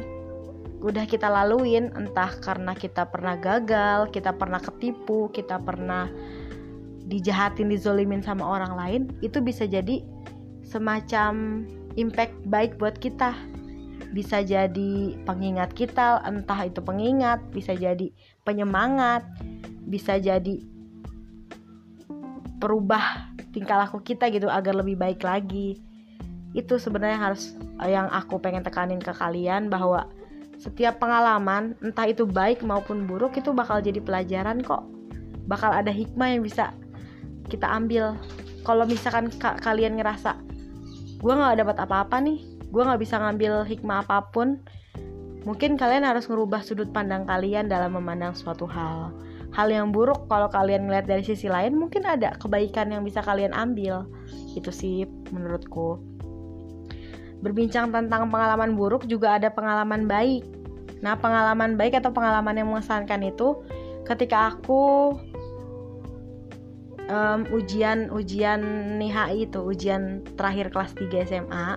udah 0.81 1.05
kita 1.05 1.29
laluin 1.29 1.93
entah 1.93 2.33
karena 2.41 2.73
kita 2.73 3.05
pernah 3.05 3.37
gagal 3.37 4.09
kita 4.09 4.33
pernah 4.33 4.57
ketipu 4.57 5.29
kita 5.29 5.61
pernah 5.61 6.09
dijahatin 7.05 7.69
dizolimin 7.69 8.25
sama 8.25 8.45
orang 8.49 8.73
lain 8.73 9.01
itu 9.21 9.37
bisa 9.45 9.69
jadi 9.69 10.01
semacam 10.65 11.65
impact 11.93 12.33
baik 12.49 12.81
buat 12.81 12.97
kita 12.97 13.33
bisa 14.11 14.43
jadi 14.43 15.15
pengingat 15.23 15.71
kita 15.71 16.19
entah 16.27 16.67
itu 16.67 16.83
pengingat 16.83 17.39
bisa 17.55 17.71
jadi 17.71 18.11
penyemangat 18.43 19.23
bisa 19.87 20.19
jadi 20.19 20.59
perubah 22.61 23.33
tingkah 23.51 23.81
laku 23.81 23.99
kita 24.05 24.31
gitu 24.31 24.47
agar 24.47 24.77
lebih 24.77 24.95
baik 24.95 25.25
lagi. 25.25 25.81
Itu 26.53 26.77
sebenarnya 26.77 27.19
harus 27.19 27.55
yang 27.83 28.07
aku 28.11 28.37
pengen 28.37 28.61
tekanin 28.61 29.01
ke 29.01 29.11
kalian 29.11 29.67
bahwa 29.67 30.07
setiap 30.61 31.01
pengalaman 31.01 31.73
entah 31.81 32.05
itu 32.05 32.29
baik 32.29 32.61
maupun 32.61 33.09
buruk 33.09 33.33
itu 33.39 33.49
bakal 33.51 33.81
jadi 33.81 33.97
pelajaran 33.97 34.61
kok. 34.61 34.85
Bakal 35.49 35.73
ada 35.73 35.89
hikmah 35.89 36.37
yang 36.37 36.45
bisa 36.45 36.71
kita 37.49 37.65
ambil. 37.67 38.15
Kalau 38.61 38.85
misalkan 38.85 39.33
ka 39.33 39.57
kalian 39.57 39.97
ngerasa 39.97 40.37
gue 41.21 41.33
nggak 41.33 41.65
dapat 41.65 41.77
apa-apa 41.81 42.17
nih 42.21 42.50
gue 42.71 42.81
nggak 42.81 43.01
bisa 43.03 43.19
ngambil 43.19 43.67
hikmah 43.67 44.07
apa 44.07 44.31
pun. 44.31 44.63
Mungkin 45.41 45.75
kalian 45.75 46.05
harus 46.05 46.29
ngerubah 46.29 46.61
sudut 46.63 46.89
pandang 46.93 47.25
kalian 47.25 47.67
dalam 47.67 47.97
memandang 47.97 48.31
suatu 48.31 48.63
hal. 48.69 49.11
Hal 49.51 49.67
yang 49.67 49.91
buruk 49.91 50.31
kalau 50.31 50.47
kalian 50.47 50.87
ngeliat 50.87 51.09
dari 51.09 51.27
sisi 51.27 51.51
lain 51.51 51.75
mungkin 51.75 52.07
ada 52.07 52.37
kebaikan 52.39 52.93
yang 52.93 53.03
bisa 53.03 53.19
kalian 53.19 53.51
ambil. 53.51 54.07
Itu 54.55 54.71
sih 54.71 55.03
menurutku. 55.33 55.99
Berbincang 57.41 57.89
tentang 57.91 58.29
pengalaman 58.31 58.77
buruk 58.77 59.09
juga 59.09 59.41
ada 59.41 59.51
pengalaman 59.51 60.07
baik. 60.07 60.45
Nah 61.01 61.17
pengalaman 61.17 61.75
baik 61.75 61.99
atau 61.99 62.13
pengalaman 62.13 62.55
yang 62.55 62.69
mengesankan 62.69 63.25
itu 63.25 63.65
ketika 64.05 64.55
aku 64.55 65.17
um, 67.09 67.43
ujian 67.51 68.07
ujian 68.13 68.61
NIHI 69.01 69.49
itu 69.49 69.59
ujian 69.59 70.21
terakhir 70.37 70.69
kelas 70.69 70.93
3 70.95 71.27
SMA 71.27 71.67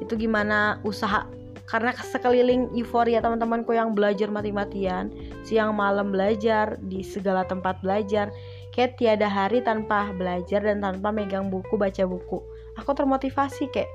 itu 0.00 0.14
gimana 0.16 0.80
usaha? 0.84 1.24
Karena 1.66 1.90
sekeliling 1.90 2.70
euforia 2.78 3.18
teman-temanku 3.18 3.74
yang 3.74 3.90
belajar 3.90 4.30
mati-matian 4.30 5.10
siang 5.42 5.74
malam 5.74 6.14
belajar 6.14 6.78
di 6.78 7.02
segala 7.02 7.42
tempat 7.42 7.82
belajar 7.82 8.30
kayak 8.70 8.94
tiada 8.94 9.26
hari 9.26 9.66
tanpa 9.66 10.14
belajar 10.14 10.62
dan 10.62 10.78
tanpa 10.78 11.10
megang 11.10 11.50
buku 11.50 11.74
baca 11.74 12.06
buku. 12.06 12.38
Aku 12.78 12.94
termotivasi 12.94 13.66
kayak 13.74 13.90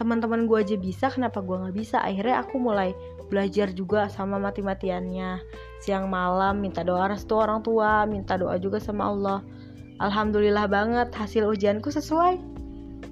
teman-teman 0.00 0.48
gue 0.48 0.58
aja 0.64 0.76
bisa 0.80 1.12
kenapa 1.12 1.44
gue 1.44 1.60
nggak 1.60 1.76
bisa? 1.76 2.00
Akhirnya 2.00 2.40
aku 2.40 2.56
mulai 2.56 2.96
belajar 3.28 3.68
juga 3.76 4.08
sama 4.08 4.40
mati-matiannya. 4.40 5.44
Siang 5.84 6.08
malam 6.08 6.64
minta 6.64 6.80
doa 6.80 7.12
restu 7.12 7.36
orang 7.36 7.60
tua 7.60 8.08
minta 8.08 8.40
doa 8.40 8.56
juga 8.56 8.80
sama 8.80 9.12
Allah. 9.12 9.38
Alhamdulillah 10.00 10.64
banget 10.72 11.12
hasil 11.12 11.44
ujianku 11.44 11.92
sesuai. 11.92 12.40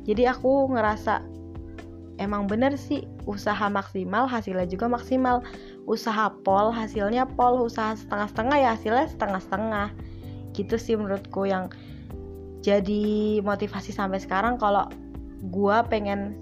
Jadi 0.08 0.22
aku 0.24 0.70
ngerasa 0.72 1.35
emang 2.16 2.48
bener 2.48 2.74
sih 2.80 3.04
usaha 3.28 3.68
maksimal 3.68 4.28
hasilnya 4.28 4.66
juga 4.68 4.88
maksimal. 4.88 5.44
Usaha 5.84 6.32
pol 6.42 6.72
hasilnya 6.72 7.28
pol 7.36 7.62
usaha 7.62 7.94
setengah-setengah 7.94 8.56
ya 8.56 8.68
hasilnya 8.74 9.06
setengah-setengah. 9.12 9.88
Gitu 10.56 10.76
sih 10.80 10.94
menurutku 10.96 11.44
yang 11.46 11.70
jadi 12.64 13.38
motivasi 13.44 13.94
sampai 13.94 14.18
sekarang 14.18 14.58
kalau 14.58 14.90
gue 15.46 15.76
pengen 15.86 16.34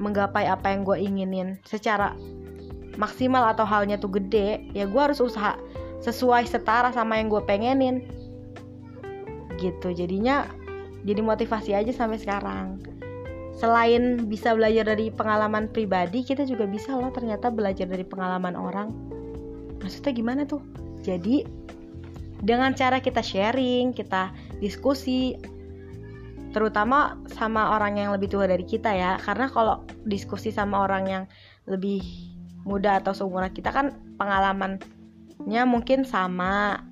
menggapai 0.00 0.48
apa 0.48 0.72
yang 0.72 0.82
gue 0.82 0.96
inginin. 0.98 1.48
Secara 1.68 2.16
maksimal 2.96 3.52
atau 3.52 3.68
halnya 3.68 4.00
tuh 4.00 4.16
gede 4.16 4.64
ya 4.72 4.88
gue 4.88 5.00
harus 5.00 5.20
usaha 5.20 5.54
sesuai 6.00 6.48
setara 6.48 6.90
sama 6.90 7.20
yang 7.20 7.28
gue 7.28 7.42
pengenin. 7.44 8.02
Gitu 9.60 9.92
jadinya 9.92 10.48
jadi 11.06 11.22
motivasi 11.22 11.70
aja 11.76 11.92
sampai 11.94 12.18
sekarang 12.18 12.95
selain 13.56 14.28
bisa 14.28 14.52
belajar 14.52 14.84
dari 14.92 15.08
pengalaman 15.08 15.72
pribadi 15.72 16.20
kita 16.20 16.44
juga 16.44 16.68
bisa 16.68 16.92
loh 16.92 17.08
ternyata 17.08 17.48
belajar 17.48 17.88
dari 17.88 18.04
pengalaman 18.04 18.52
orang. 18.52 18.88
Maksudnya 19.80 20.12
gimana 20.12 20.42
tuh? 20.44 20.60
Jadi 21.00 21.44
dengan 22.44 22.76
cara 22.76 23.00
kita 23.00 23.24
sharing 23.24 23.96
kita 23.96 24.28
diskusi 24.60 25.40
terutama 26.52 27.16
sama 27.32 27.76
orang 27.76 27.96
yang 28.00 28.12
lebih 28.12 28.28
tua 28.28 28.44
dari 28.44 28.64
kita 28.64 28.92
ya. 28.92 29.16
Karena 29.20 29.48
kalau 29.48 29.88
diskusi 30.04 30.52
sama 30.52 30.84
orang 30.84 31.04
yang 31.08 31.24
lebih 31.64 32.04
muda 32.66 33.00
atau 33.00 33.16
seumuran 33.16 33.54
kita 33.54 33.72
kan 33.72 33.94
pengalamannya 34.18 35.62
mungkin 35.64 36.02
sama 36.02 36.82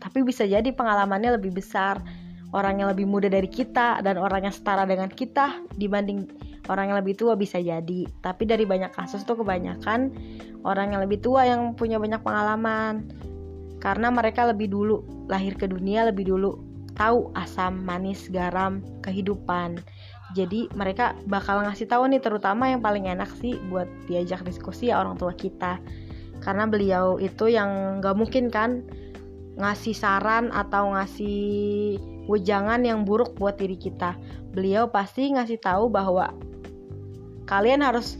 tapi 0.00 0.26
bisa 0.26 0.42
jadi 0.48 0.66
pengalamannya 0.74 1.38
lebih 1.38 1.54
besar 1.54 2.00
orang 2.52 2.84
yang 2.84 2.88
lebih 2.92 3.08
muda 3.08 3.32
dari 3.32 3.48
kita 3.48 4.04
dan 4.04 4.20
orang 4.20 4.48
yang 4.48 4.54
setara 4.54 4.84
dengan 4.84 5.08
kita 5.08 5.64
dibanding 5.76 6.28
orang 6.68 6.92
yang 6.92 6.98
lebih 7.00 7.16
tua 7.18 7.34
bisa 7.34 7.58
jadi. 7.58 8.06
Tapi 8.22 8.42
dari 8.44 8.68
banyak 8.68 8.92
kasus 8.92 9.24
tuh 9.24 9.40
kebanyakan 9.40 10.12
orang 10.62 10.94
yang 10.94 11.00
lebih 11.02 11.18
tua 11.24 11.48
yang 11.48 11.74
punya 11.74 11.96
banyak 11.96 12.20
pengalaman. 12.20 13.08
Karena 13.82 14.14
mereka 14.14 14.46
lebih 14.46 14.70
dulu 14.70 15.02
lahir 15.26 15.58
ke 15.58 15.66
dunia 15.66 16.06
lebih 16.06 16.28
dulu 16.28 16.60
tahu 16.94 17.32
asam 17.34 17.82
manis 17.82 18.28
garam 18.28 18.84
kehidupan. 19.02 19.80
Jadi 20.32 20.68
mereka 20.76 21.16
bakal 21.28 21.64
ngasih 21.64 21.88
tahu 21.88 22.08
nih 22.08 22.20
terutama 22.20 22.68
yang 22.68 22.80
paling 22.80 23.08
enak 23.08 23.28
sih 23.40 23.58
buat 23.68 23.88
diajak 24.06 24.44
diskusi 24.44 24.92
ya 24.92 25.00
orang 25.00 25.18
tua 25.18 25.32
kita. 25.34 25.80
Karena 26.44 26.68
beliau 26.68 27.16
itu 27.18 27.48
yang 27.48 28.00
nggak 28.00 28.16
mungkin 28.16 28.52
kan 28.52 28.84
ngasih 29.56 29.92
saran 29.92 30.48
atau 30.48 30.96
ngasih 30.96 32.00
wejangan 32.30 32.82
yang 32.82 33.02
buruk 33.02 33.34
buat 33.38 33.58
diri 33.58 33.74
kita. 33.78 34.14
Beliau 34.52 34.90
pasti 34.90 35.32
ngasih 35.32 35.58
tahu 35.58 35.88
bahwa 35.88 36.34
kalian 37.48 37.82
harus 37.82 38.18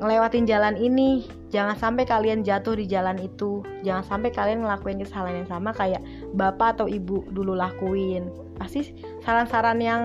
ngelewatin 0.00 0.48
jalan 0.48 0.76
ini. 0.78 1.26
Jangan 1.52 1.76
sampai 1.76 2.08
kalian 2.08 2.40
jatuh 2.40 2.72
di 2.72 2.88
jalan 2.88 3.20
itu. 3.20 3.60
Jangan 3.84 4.04
sampai 4.08 4.30
kalian 4.32 4.64
ngelakuin 4.64 5.04
kesalahan 5.04 5.44
yang 5.44 5.50
sama 5.50 5.70
kayak 5.76 6.00
bapak 6.32 6.80
atau 6.80 6.86
ibu 6.88 7.26
dulu 7.32 7.52
lakuin. 7.52 8.32
Pasti 8.56 8.96
saran-saran 9.20 9.78
yang 9.82 10.02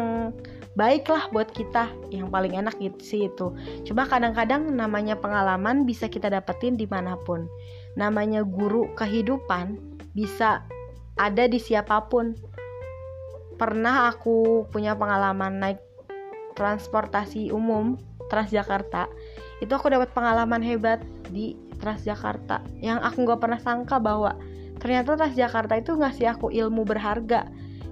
baik 0.78 1.10
lah 1.10 1.26
buat 1.34 1.50
kita 1.58 1.90
yang 2.14 2.30
paling 2.30 2.54
enak 2.54 2.78
gitu 2.78 3.02
sih 3.02 3.22
itu 3.26 3.50
cuma 3.82 4.06
kadang-kadang 4.06 4.62
namanya 4.78 5.18
pengalaman 5.18 5.90
bisa 5.90 6.06
kita 6.06 6.30
dapetin 6.30 6.78
di 6.78 6.86
mana 6.86 7.18
pun 7.26 7.50
namanya 7.98 8.46
guru 8.46 8.86
kehidupan 8.94 9.82
bisa 10.14 10.62
ada 11.18 11.50
di 11.50 11.58
siapa 11.58 12.10
pun. 12.10 12.38
Pernah 13.58 14.14
aku 14.14 14.70
punya 14.70 14.94
pengalaman 14.94 15.58
naik 15.58 15.82
transportasi 16.54 17.50
umum 17.50 17.98
Transjakarta. 18.28 19.10
Itu 19.62 19.74
aku 19.74 19.90
dapat 19.90 20.14
pengalaman 20.14 20.62
hebat 20.62 21.02
di 21.34 21.58
Transjakarta 21.78 22.66
yang 22.82 22.98
aku 23.02 23.22
nggak 23.22 23.42
pernah 23.42 23.62
sangka 23.62 24.02
bahwa 24.02 24.34
ternyata 24.82 25.18
Transjakarta 25.18 25.78
itu 25.78 25.94
ngasih 25.94 26.38
aku 26.38 26.50
ilmu 26.50 26.86
berharga 26.86 27.46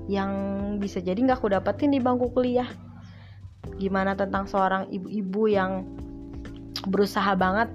yang 0.06 0.32
bisa 0.78 1.02
jadi 1.02 1.18
nggak 1.18 1.42
aku 1.42 1.54
dapetin 1.54 1.94
di 1.94 2.02
bangku 2.02 2.30
kuliah. 2.34 2.70
Gimana 3.82 4.14
tentang 4.14 4.46
seorang 4.46 4.90
ibu-ibu 4.94 5.50
yang 5.50 5.86
berusaha 6.86 7.34
banget 7.34 7.70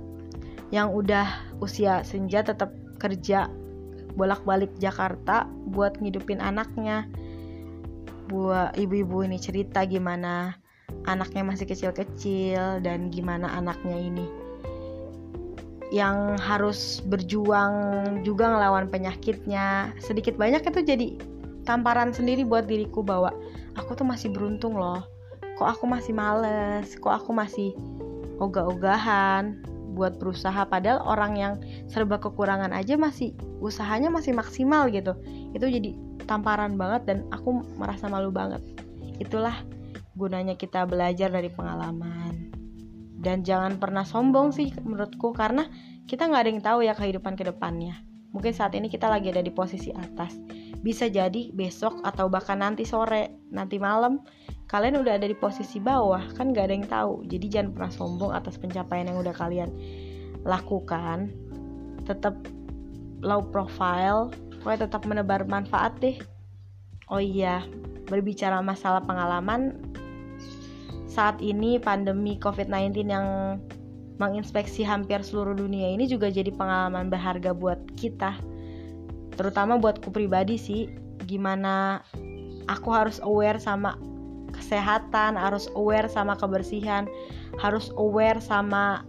yang 0.71 0.95
udah 0.95 1.27
usia 1.59 2.07
senja 2.07 2.47
tetap 2.47 2.71
kerja 3.03 3.51
bolak-balik 4.15 4.71
Jakarta 4.79 5.47
buat 5.67 5.99
ngidupin 5.99 6.39
anaknya 6.39 7.07
buat 8.31 8.79
ibu-ibu 8.79 9.27
ini 9.27 9.43
cerita 9.43 9.83
gimana 9.83 10.55
anaknya 11.11 11.43
masih 11.43 11.67
kecil-kecil 11.67 12.79
dan 12.87 13.11
gimana 13.11 13.51
anaknya 13.59 13.99
ini. 13.99 14.27
Yang 15.91 16.39
harus 16.39 16.81
berjuang 17.03 17.75
juga 18.23 18.55
ngelawan 18.55 18.87
penyakitnya. 18.87 19.91
Sedikit 19.99 20.39
banyak 20.39 20.63
itu 20.63 20.81
jadi 20.87 21.09
tamparan 21.67 22.15
sendiri 22.15 22.47
buat 22.47 22.71
diriku 22.71 23.03
bahwa 23.03 23.35
aku 23.75 23.99
tuh 23.99 24.07
masih 24.07 24.31
beruntung 24.31 24.79
loh. 24.79 25.03
Kok 25.59 25.67
aku 25.67 25.85
masih 25.91 26.15
males 26.15 26.95
kok 26.95 27.11
aku 27.11 27.35
masih 27.35 27.75
ogah-ogahan 28.39 29.61
buat 29.93 30.17
berusaha 30.23 30.65
padahal 30.71 31.03
orang 31.03 31.33
yang 31.37 31.55
serba 31.91 32.17
kekurangan 32.17 32.71
aja 32.71 32.95
masih 32.95 33.35
usahanya 33.59 34.09
masih 34.09 34.33
maksimal 34.33 34.87
gitu. 34.89 35.19
Itu 35.53 35.67
jadi 35.67 35.99
tamparan 36.31 36.79
banget 36.79 37.03
dan 37.11 37.19
aku 37.35 37.67
merasa 37.75 38.07
malu 38.07 38.31
banget. 38.31 38.63
Itulah 39.19 39.67
gunanya 40.15 40.55
kita 40.55 40.87
belajar 40.87 41.27
dari 41.35 41.51
pengalaman. 41.51 42.55
Dan 43.21 43.43
jangan 43.43 43.83
pernah 43.83 44.07
sombong 44.07 44.55
sih 44.55 44.71
menurutku 44.87 45.35
karena 45.35 45.67
kita 46.07 46.31
nggak 46.31 46.43
ada 46.47 46.51
yang 46.55 46.63
tahu 46.63 46.79
ya 46.87 46.95
kehidupan 46.95 47.35
ke 47.35 47.45
depannya 47.45 47.99
mungkin 48.31 48.55
saat 48.55 48.75
ini 48.79 48.87
kita 48.87 49.11
lagi 49.11 49.31
ada 49.31 49.43
di 49.43 49.53
posisi 49.53 49.91
atas. 49.95 50.39
Bisa 50.81 51.13
jadi 51.13 51.53
besok 51.53 52.01
atau 52.07 52.33
bahkan 52.33 52.63
nanti 52.63 52.89
sore 52.89 53.45
nanti 53.53 53.77
malam 53.77 54.23
kalian 54.71 55.03
udah 55.03 55.19
ada 55.19 55.27
di 55.27 55.37
posisi 55.37 55.83
bawah 55.83 56.23
kan 56.39 56.55
gak 56.55 56.71
ada 56.71 56.75
yang 56.75 56.89
tahu. 56.89 57.15
Jadi 57.27 57.47
jangan 57.51 57.71
pernah 57.77 57.93
sombong 57.93 58.33
atas 58.33 58.57
pencapaian 58.57 59.11
yang 59.13 59.19
udah 59.21 59.35
kalian 59.35 59.71
lakukan. 60.47 61.29
Tetap 62.09 62.39
low 63.21 63.45
profile 63.53 64.33
pokoknya 64.61 64.87
tetap 64.87 65.03
menebar 65.09 65.49
manfaat 65.49 65.97
deh. 65.99 66.17
Oh 67.11 67.19
iya 67.19 67.65
berbicara 68.07 68.63
masalah 68.63 69.03
pengalaman 69.03 69.79
saat 71.11 71.43
ini 71.43 71.83
pandemi 71.83 72.39
COVID-19 72.39 73.11
yang 73.11 73.59
menginspeksi 74.21 74.85
hampir 74.85 75.19
seluruh 75.25 75.57
dunia 75.57 75.91
ini 75.91 76.07
juga 76.07 76.29
jadi 76.31 76.53
pengalaman 76.55 77.09
berharga 77.11 77.51
buat 77.57 77.81
kita. 77.97 78.37
Terutama 79.35 79.81
buatku 79.81 80.13
pribadi 80.13 80.61
sih 80.61 80.93
gimana 81.25 82.05
aku 82.69 82.93
harus 82.93 83.19
aware 83.25 83.59
sama 83.59 83.97
kesehatan, 84.53 85.41
harus 85.41 85.73
aware 85.73 86.07
sama 86.07 86.37
kebersihan, 86.37 87.09
harus 87.59 87.89
aware 87.97 88.39
sama 88.39 89.03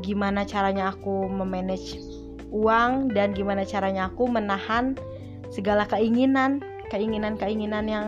gimana 0.00 0.46
caranya 0.46 0.94
aku 0.94 1.26
memanage 1.26 1.98
uang 2.54 3.10
dan 3.10 3.34
gimana 3.34 3.66
caranya 3.66 4.06
aku 4.06 4.30
menahan 4.30 4.94
segala 5.50 5.90
keinginan, 5.90 6.62
keinginan-keinginan 6.94 7.84
yang 7.90 8.06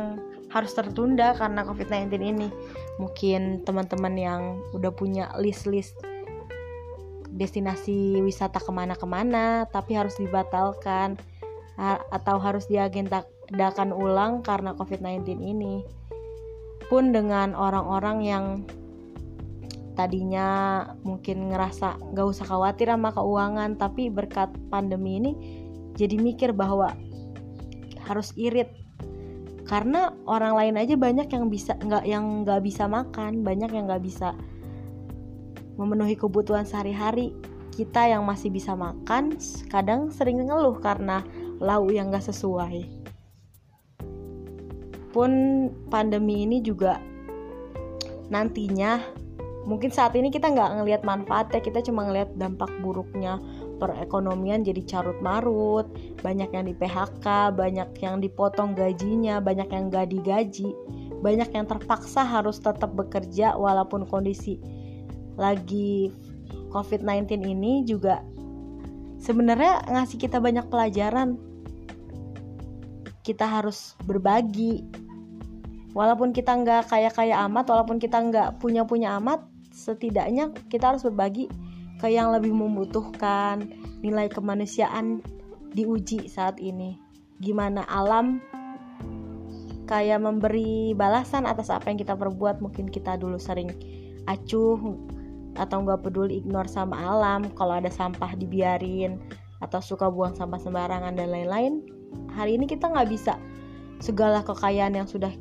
harus 0.54 0.72
tertunda 0.72 1.34
karena 1.34 1.66
COVID-19 1.66 2.14
ini. 2.22 2.48
Mungkin 3.02 3.66
teman-teman 3.66 4.14
yang 4.14 4.40
udah 4.70 4.94
punya 4.94 5.34
list-list 5.36 5.98
destinasi 7.36 8.24
wisata 8.24 8.56
ke 8.56 8.72
mana-kemana 8.72 9.68
tapi 9.68 9.92
harus 9.92 10.16
dibatalkan 10.16 11.20
atau 12.08 12.40
harus 12.40 12.64
diagendakan 12.72 13.92
ulang 13.92 14.40
karena 14.40 14.72
COVID-19 14.72 15.36
ini 15.44 15.84
pun 16.88 17.12
dengan 17.12 17.52
orang-orang 17.52 18.18
yang 18.24 18.44
tadinya 19.96 20.84
mungkin 21.02 21.48
ngerasa 21.48 22.12
gak 22.12 22.26
usah 22.28 22.44
khawatir 22.44 22.92
sama 22.92 23.10
keuangan 23.16 23.80
tapi 23.80 24.12
berkat 24.12 24.52
pandemi 24.68 25.16
ini 25.18 25.32
jadi 25.96 26.20
mikir 26.20 26.52
bahwa 26.52 26.92
harus 28.06 28.30
irit. 28.38 28.70
Karena 29.66 30.14
orang 30.30 30.54
lain 30.54 30.74
aja 30.78 30.94
banyak 30.94 31.26
yang 31.26 31.50
bisa 31.50 31.74
nggak 31.82 32.06
yang 32.06 32.46
nggak 32.46 32.62
bisa 32.62 32.86
makan 32.86 33.42
banyak 33.42 33.66
yang 33.74 33.90
nggak 33.90 34.04
bisa 34.04 34.30
memenuhi 35.74 36.14
kebutuhan 36.14 36.62
sehari-hari. 36.62 37.34
Kita 37.74 38.08
yang 38.08 38.24
masih 38.24 38.48
bisa 38.48 38.72
makan 38.72 39.36
kadang 39.68 40.08
sering 40.08 40.40
ngeluh 40.40 40.80
karena 40.80 41.20
lauk 41.60 41.92
yang 41.92 42.08
gak 42.08 42.24
sesuai. 42.24 42.88
Pun 45.12 45.32
pandemi 45.92 46.48
ini 46.48 46.64
juga 46.64 46.96
nantinya 48.32 48.96
mungkin 49.66 49.90
saat 49.90 50.14
ini 50.14 50.30
kita 50.30 50.54
nggak 50.54 50.78
ngelihat 50.78 51.02
manfaatnya 51.02 51.58
kita 51.58 51.82
cuma 51.82 52.06
ngelihat 52.06 52.30
dampak 52.38 52.70
buruknya. 52.80 53.42
Perekonomian 53.76 54.64
jadi 54.64 54.80
carut 54.86 55.18
marut 55.20 55.84
banyak 56.24 56.48
yang 56.54 56.64
di 56.64 56.72
PHK 56.72 57.52
banyak 57.52 57.90
yang 58.00 58.22
dipotong 58.22 58.72
gajinya 58.72 59.42
banyak 59.42 59.68
yang 59.68 59.92
gak 59.92 60.08
digaji. 60.14 60.72
Banyak 61.20 61.50
yang 61.52 61.66
terpaksa 61.66 62.24
harus 62.24 62.62
tetap 62.62 62.94
bekerja 62.94 63.58
walaupun 63.58 64.06
kondisi 64.06 64.56
lagi 65.36 66.14
COVID-19 66.72 67.44
ini 67.44 67.84
juga 67.84 68.22
sebenarnya 69.20 69.84
ngasih 69.90 70.16
kita 70.22 70.38
banyak 70.38 70.64
pelajaran. 70.70 71.36
Kita 73.26 73.44
harus 73.44 73.98
berbagi. 74.06 74.86
Walaupun 75.90 76.30
kita 76.30 76.52
nggak 76.52 76.92
kaya 76.92 77.08
kaya 77.08 77.40
amat 77.48 77.72
walaupun 77.72 77.96
kita 77.96 78.20
nggak 78.20 78.60
punya 78.60 78.84
punya 78.84 79.16
amat 79.16 79.55
setidaknya 79.76 80.56
kita 80.72 80.96
harus 80.96 81.04
berbagi 81.04 81.52
ke 82.00 82.08
yang 82.08 82.32
lebih 82.32 82.56
membutuhkan 82.56 83.68
nilai 84.00 84.32
kemanusiaan 84.32 85.20
diuji 85.76 86.32
saat 86.32 86.56
ini. 86.56 86.96
Gimana 87.44 87.84
alam 87.84 88.40
kayak 89.84 90.24
memberi 90.24 90.96
balasan 90.96 91.44
atas 91.44 91.68
apa 91.68 91.92
yang 91.92 92.00
kita 92.00 92.16
perbuat 92.16 92.64
mungkin 92.64 92.88
kita 92.88 93.20
dulu 93.20 93.36
sering 93.36 93.70
acuh 94.26 94.80
atau 95.56 95.76
nggak 95.84 96.02
peduli 96.02 96.42
ignore 96.42 96.68
sama 96.68 96.96
alam 96.96 97.48
kalau 97.54 97.78
ada 97.78 97.92
sampah 97.92 98.34
dibiarin 98.34 99.20
atau 99.64 99.80
suka 99.80 100.10
buang 100.10 100.36
sampah 100.36 100.60
sembarangan 100.60 101.16
dan 101.16 101.32
lain-lain 101.32 101.84
hari 102.32 102.56
ini 102.56 102.64
kita 102.64 102.88
nggak 102.88 103.12
bisa. 103.12 103.36
Segala 104.00 104.44
kekayaan 104.44 104.96
yang 104.96 105.08
sudah 105.08 105.32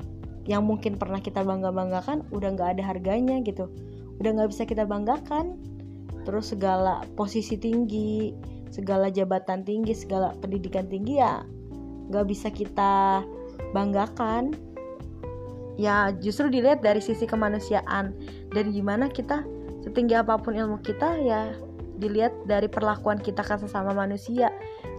yang 0.48 0.64
mungkin 0.64 0.96
pernah 0.96 1.20
kita 1.20 1.44
bangga 1.44 1.72
banggakan 1.72 2.24
udah 2.32 2.50
nggak 2.56 2.80
ada 2.80 2.84
harganya 2.86 3.42
gitu 3.42 3.68
udah 4.20 4.30
nggak 4.42 4.52
bisa 4.52 4.64
kita 4.68 4.84
banggakan. 4.88 5.60
Terus 6.26 6.58
segala 6.58 7.06
posisi 7.14 7.54
tinggi 7.60 8.34
segala 8.74 9.08
jabatan 9.08 9.64
tinggi 9.64 9.96
segala 9.96 10.36
pendidikan 10.44 10.90
tinggi 10.92 11.22
ya 11.22 11.46
nggak 12.12 12.26
bisa 12.28 12.52
kita 12.52 13.24
banggakan. 13.72 14.54
Ya 15.76 16.12
justru 16.24 16.48
dilihat 16.48 16.80
dari 16.80 17.04
sisi 17.04 17.28
kemanusiaan. 17.28 18.16
Dan 18.56 18.72
gimana 18.72 19.12
kita 19.12 19.44
setinggi 19.84 20.16
apa 20.16 20.40
pun 20.40 20.56
ilmu 20.56 20.80
kita 20.82 21.20
ya 21.20 21.52
dilihat 22.00 22.32
dari 22.48 22.68
perlakuan 22.68 23.20
kita 23.20 23.44
ke 23.44 23.56
sesama 23.60 23.92
manusia. 23.92 24.52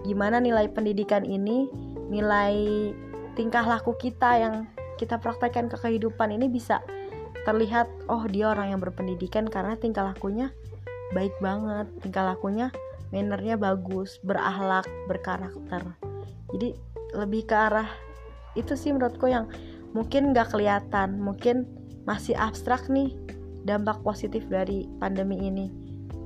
Gimana 0.05 0.39
nilai 0.39 0.69
pendidikan 0.71 1.25
ini 1.25 1.69
nilai 2.13 2.93
tingkah 3.35 3.65
laku 3.65 3.93
kita 3.99 4.41
yang 4.41 4.55
kita 4.97 5.21
praktekkan 5.21 5.69
ke 5.69 5.77
kehidupan 5.77 6.33
ini 6.33 6.49
bisa 6.49 6.81
terlihat 7.47 7.87
oh 8.11 8.27
dia 8.27 8.51
orang 8.51 8.75
yang 8.75 8.83
berpendidikan 8.83 9.47
karena 9.47 9.79
tingkah 9.79 10.03
lakunya 10.03 10.51
baik 11.15 11.33
banget 11.39 11.87
tingkah 12.03 12.35
lakunya 12.35 12.75
mannernya 13.15 13.55
bagus 13.55 14.19
berakhlak 14.27 14.85
berkarakter. 15.07 15.95
Jadi 16.51 16.75
lebih 17.15 17.47
ke 17.47 17.55
arah 17.55 17.87
itu 18.59 18.75
sih 18.75 18.91
menurutku 18.91 19.31
yang 19.31 19.47
mungkin 19.95 20.35
nggak 20.35 20.51
kelihatan 20.51 21.23
mungkin 21.23 21.71
masih 22.03 22.35
abstrak 22.35 22.91
nih 22.91 23.15
dampak 23.63 24.03
positif 24.03 24.43
dari 24.51 24.91
pandemi 24.99 25.39
ini. 25.47 25.71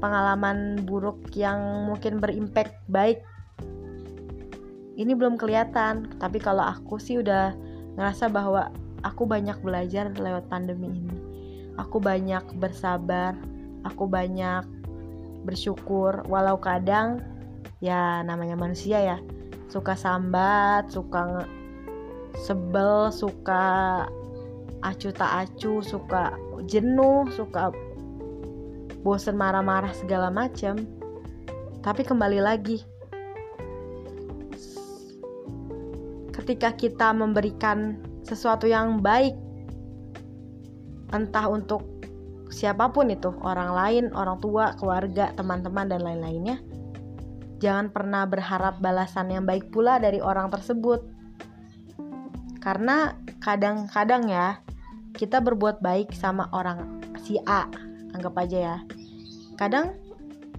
Pengalaman 0.00 0.88
buruk 0.88 1.36
yang 1.36 1.84
mungkin 1.84 2.24
berimpact 2.24 2.72
baik 2.88 3.20
ini 4.96 5.12
belum 5.12 5.36
kelihatan. 5.36 6.16
Tapi 6.16 6.40
kalau 6.40 6.64
aku 6.64 6.96
sih 6.96 7.20
udah 7.20 7.52
ngerasa 8.00 8.32
bahwa 8.32 8.72
aku 9.06 9.28
banyak 9.28 9.58
belajar 9.64 10.12
lewat 10.12 10.48
pandemi 10.48 10.92
ini. 10.92 11.16
Aku 11.80 12.02
banyak 12.02 12.44
bersabar 12.60 13.38
aku 13.84 14.04
banyak 14.04 14.64
bersyukur 15.44 16.24
walau 16.28 16.60
kadang 16.60 17.24
ya 17.80 18.20
namanya 18.20 18.56
manusia 18.56 19.00
ya 19.00 19.18
suka 19.72 19.96
sambat 19.96 20.92
suka 20.92 21.48
sebel 22.36 23.08
suka 23.08 24.04
acu 24.84 25.08
tak 25.16 25.48
acu 25.48 25.80
suka 25.80 26.36
jenuh 26.68 27.24
suka 27.32 27.72
bosen 29.00 29.36
marah-marah 29.40 29.96
segala 29.96 30.28
macam 30.28 30.84
tapi 31.80 32.04
kembali 32.04 32.40
lagi 32.44 32.84
ketika 36.36 36.76
kita 36.76 37.16
memberikan 37.16 37.96
sesuatu 38.30 38.70
yang 38.70 39.02
baik. 39.02 39.34
Entah 41.10 41.50
untuk 41.50 41.82
siapa 42.54 42.90
pun 42.94 43.10
itu 43.10 43.34
orang 43.42 43.74
lain 43.74 44.04
orang 44.14 44.38
tua 44.38 44.78
keluarga 44.78 45.34
teman-teman 45.34 45.90
dan 45.90 46.06
lain-lainnya. 46.06 46.62
Jangan 47.58 47.90
pernah 47.90 48.24
berharap 48.24 48.78
balasan 48.78 49.34
yang 49.34 49.42
baik 49.42 49.74
pula 49.74 49.98
dari 49.98 50.22
orang 50.22 50.48
tersebut. 50.48 51.02
Karena 52.62 53.18
kadang-kadang 53.42 54.30
ya 54.30 54.62
kita 55.18 55.42
berbuat 55.42 55.82
baik 55.82 56.14
sama 56.14 56.46
orang 56.54 57.02
si 57.26 57.36
A 57.50 57.66
anggap 58.14 58.38
aja 58.38 58.58
ya. 58.58 58.76
Kadang 59.58 59.98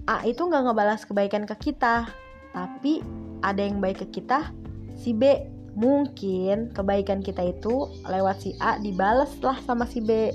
A 0.06 0.20
itu 0.28 0.44
nggak 0.44 0.68
ngebalas 0.68 1.08
kebaikan 1.08 1.48
ke 1.48 1.72
kita 1.72 2.10
tapi 2.52 3.00
ada 3.42 3.62
yang 3.64 3.80
baik 3.80 4.06
ke 4.06 4.20
kita 4.20 4.52
si 4.94 5.16
B 5.16 5.51
mungkin 5.72 6.68
kebaikan 6.76 7.24
kita 7.24 7.48
itu 7.48 7.88
lewat 8.04 8.44
si 8.44 8.52
A 8.60 8.76
dibalas 8.76 9.32
lah 9.40 9.56
sama 9.64 9.88
si 9.88 10.04
B. 10.04 10.32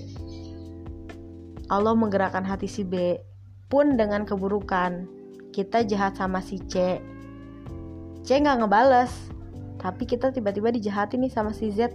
Allah 1.68 1.94
menggerakkan 1.94 2.48
hati 2.48 2.66
si 2.66 2.82
B 2.82 3.20
pun 3.70 4.00
dengan 4.00 4.26
keburukan. 4.26 5.06
Kita 5.54 5.86
jahat 5.86 6.18
sama 6.18 6.42
si 6.42 6.62
C. 6.66 7.02
C 8.26 8.28
nggak 8.42 8.66
ngebales 8.66 9.14
tapi 9.78 10.10
kita 10.10 10.34
tiba-tiba 10.34 10.74
dijahatin 10.74 11.22
nih 11.22 11.34
sama 11.34 11.54
si 11.54 11.70
Z. 11.70 11.94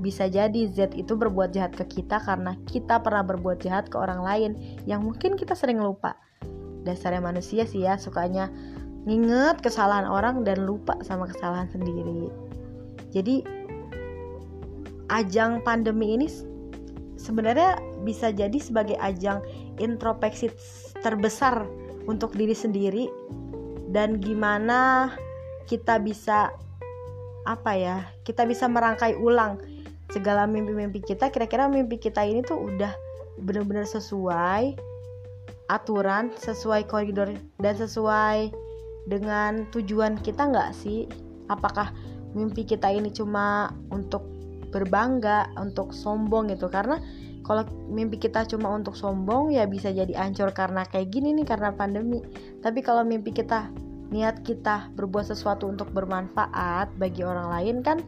Bisa 0.00 0.30
jadi 0.30 0.70
Z 0.70 0.96
itu 0.96 1.12
berbuat 1.18 1.52
jahat 1.52 1.76
ke 1.76 1.84
kita 2.00 2.22
karena 2.24 2.56
kita 2.64 3.02
pernah 3.04 3.26
berbuat 3.26 3.60
jahat 3.60 3.92
ke 3.92 3.96
orang 3.98 4.24
lain 4.24 4.50
yang 4.88 5.04
mungkin 5.04 5.36
kita 5.36 5.52
sering 5.52 5.82
lupa. 5.82 6.16
Dasarnya 6.88 7.20
manusia 7.20 7.68
sih 7.68 7.84
ya 7.84 8.00
sukanya 8.00 8.48
nginget 9.04 9.60
kesalahan 9.60 10.08
orang 10.08 10.44
dan 10.44 10.64
lupa 10.64 10.96
sama 11.04 11.28
kesalahan 11.28 11.68
sendiri 11.68 12.47
jadi 13.18 13.42
ajang 15.10 15.64
pandemi 15.64 16.14
ini 16.14 16.28
sebenarnya 17.18 17.80
bisa 18.06 18.30
jadi 18.30 18.56
sebagai 18.62 18.94
ajang 19.02 19.42
introspeksi 19.82 20.52
terbesar 21.02 21.66
untuk 22.06 22.32
diri 22.38 22.54
sendiri 22.54 23.10
dan 23.90 24.22
gimana 24.22 25.12
kita 25.68 26.00
bisa 26.00 26.52
apa 27.48 27.72
ya 27.76 27.96
kita 28.24 28.44
bisa 28.44 28.68
merangkai 28.68 29.16
ulang 29.16 29.56
segala 30.12 30.48
mimpi-mimpi 30.48 31.04
kita. 31.04 31.28
Kira-kira 31.28 31.68
mimpi 31.68 32.00
kita 32.00 32.24
ini 32.24 32.40
tuh 32.44 32.68
udah 32.68 32.92
benar-benar 33.38 33.86
sesuai 33.86 34.76
aturan 35.68 36.32
sesuai 36.40 36.88
koridor 36.88 37.28
dan 37.60 37.74
sesuai 37.76 38.50
dengan 39.04 39.68
tujuan 39.72 40.16
kita 40.20 40.48
nggak 40.48 40.72
sih? 40.72 41.04
Apakah 41.48 41.92
mimpi 42.36 42.64
kita 42.64 42.90
ini 42.92 43.12
cuma 43.12 43.72
untuk 43.88 44.24
berbangga 44.68 45.48
untuk 45.56 45.96
sombong 45.96 46.52
gitu. 46.52 46.68
Karena 46.68 47.00
kalau 47.46 47.64
mimpi 47.88 48.20
kita 48.20 48.44
cuma 48.44 48.68
untuk 48.76 48.92
sombong 48.92 49.56
ya 49.56 49.64
bisa 49.64 49.88
jadi 49.88 50.12
ancur 50.20 50.52
karena 50.52 50.84
kayak 50.84 51.08
gini 51.08 51.32
nih 51.32 51.48
karena 51.48 51.72
pandemi. 51.72 52.20
Tapi 52.60 52.84
kalau 52.84 53.04
mimpi 53.06 53.32
kita 53.32 53.72
niat 54.08 54.40
kita 54.44 54.92
berbuat 54.96 55.28
sesuatu 55.28 55.68
untuk 55.68 55.92
bermanfaat 55.92 56.96
bagi 56.96 57.20
orang 57.24 57.52
lain 57.52 57.76
kan 57.84 58.00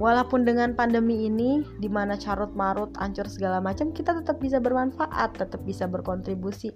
walaupun 0.00 0.48
dengan 0.48 0.72
pandemi 0.72 1.28
ini 1.28 1.60
di 1.84 1.88
mana 1.92 2.16
carut 2.16 2.56
marut 2.56 2.96
ancur 2.96 3.28
segala 3.28 3.60
macam 3.60 3.92
kita 3.92 4.16
tetap 4.16 4.40
bisa 4.40 4.56
bermanfaat 4.56 5.36
tetap 5.36 5.60
bisa 5.68 5.84
berkontribusi 5.84 6.72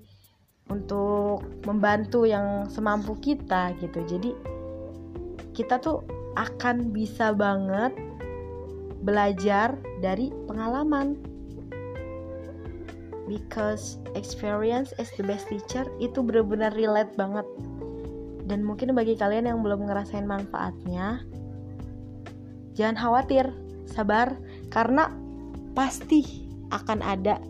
untuk 0.69 1.47
membantu 1.65 2.27
yang 2.29 2.67
semampu 2.69 3.17
kita 3.23 3.73
gitu. 3.81 4.05
Jadi 4.05 4.31
kita 5.57 5.81
tuh 5.81 6.05
akan 6.37 6.93
bisa 6.93 7.33
banget 7.33 7.93
belajar 9.03 9.77
dari 10.05 10.33
pengalaman 10.49 11.17
because 13.27 13.99
experience 14.15 14.95
is 15.03 15.11
the 15.19 15.25
best 15.27 15.51
teacher 15.51 15.85
itu 15.99 16.23
benar-benar 16.23 16.71
relate 16.79 17.11
banget 17.19 17.47
dan 18.47 18.63
mungkin 18.63 18.95
bagi 18.95 19.19
kalian 19.19 19.51
yang 19.51 19.61
belum 19.61 19.91
ngerasain 19.91 20.23
manfaatnya, 20.23 21.27
jangan 22.79 22.95
khawatir, 22.95 23.51
sabar, 23.91 24.39
karena 24.71 25.11
pasti 25.75 26.47
akan 26.71 27.03
ada 27.03 27.43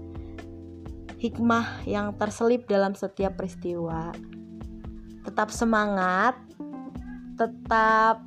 hikmah 1.20 1.84
yang 1.84 2.16
terselip 2.16 2.64
dalam 2.64 2.96
setiap 2.96 3.36
peristiwa. 3.36 4.16
Tetap 5.28 5.52
semangat, 5.52 6.40
tetap 7.36 8.24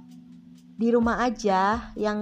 di 0.79 0.95
rumah 0.95 1.19
aja 1.27 1.91
yang 1.99 2.19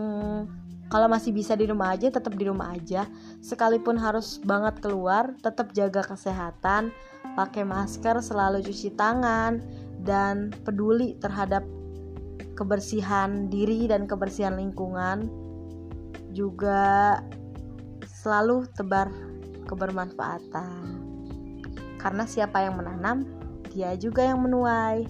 kalau 0.89 1.05
masih 1.05 1.29
bisa 1.29 1.53
di 1.53 1.69
rumah 1.69 1.93
aja 1.93 2.09
tetap 2.09 2.33
di 2.33 2.49
rumah 2.49 2.73
aja. 2.73 3.05
Sekalipun 3.43 4.01
harus 4.01 4.41
banget 4.41 4.81
keluar 4.81 5.37
tetap 5.45 5.75
jaga 5.77 6.01
kesehatan 6.01 6.89
pakai 7.37 7.61
masker 7.61 8.17
selalu 8.17 8.65
cuci 8.65 8.97
tangan 8.97 9.61
dan 10.01 10.49
peduli 10.65 11.13
terhadap 11.21 11.61
kebersihan 12.57 13.45
diri 13.51 13.85
dan 13.85 14.09
kebersihan 14.09 14.57
lingkungan. 14.57 15.29
Juga 16.33 17.21
selalu 18.07 18.65
tebar 18.73 19.13
kebermanfaatan. 19.69 21.05
Karena 22.01 22.23
siapa 22.25 22.63
yang 22.63 22.79
menanam 22.79 23.27
dia 23.69 23.93
juga 23.99 24.23
yang 24.23 24.41
menuai. 24.41 25.05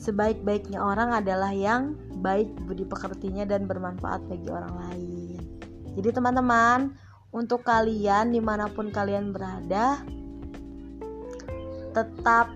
Sebaik-baiknya 0.00 0.80
orang 0.80 1.12
adalah 1.12 1.52
yang 1.52 2.03
baik 2.24 2.48
budi 2.64 2.88
pekertinya 2.88 3.44
dan 3.44 3.68
bermanfaat 3.68 4.24
bagi 4.24 4.48
orang 4.48 4.74
lain 4.88 5.40
jadi 5.92 6.16
teman-teman 6.16 6.96
untuk 7.36 7.60
kalian 7.68 8.32
di 8.32 8.40
mana 8.40 8.72
pun 8.72 8.88
kalian 8.88 9.36
berada 9.36 10.00
tetap 11.94 12.50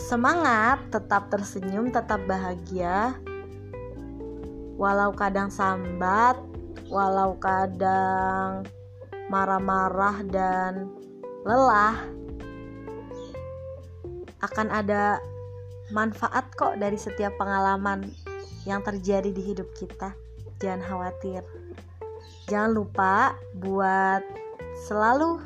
semangat, 0.00 0.80
tetap 0.88 1.28
tersenyum, 1.28 1.92
tetap 1.92 2.24
bahagia. 2.24 3.12
Walau 4.80 5.12
kadang 5.12 5.52
sambat, 5.52 6.40
walau 6.88 7.36
kadang 7.36 8.64
marah-marah 9.28 10.24
dan 10.24 10.88
lelah, 11.44 12.08
akan 14.40 14.68
ada 14.72 15.20
manfaat 15.92 16.48
kok 16.56 16.80
dari 16.80 16.96
setiap 16.96 17.36
pengalaman 17.36 18.08
yang 18.68 18.84
terjadi 18.84 19.30
di 19.30 19.42
hidup 19.54 19.68
kita. 19.76 20.12
Jangan 20.60 20.82
khawatir. 20.84 21.42
Jangan 22.50 22.72
lupa 22.74 23.38
buat 23.56 24.20
selalu 24.88 25.40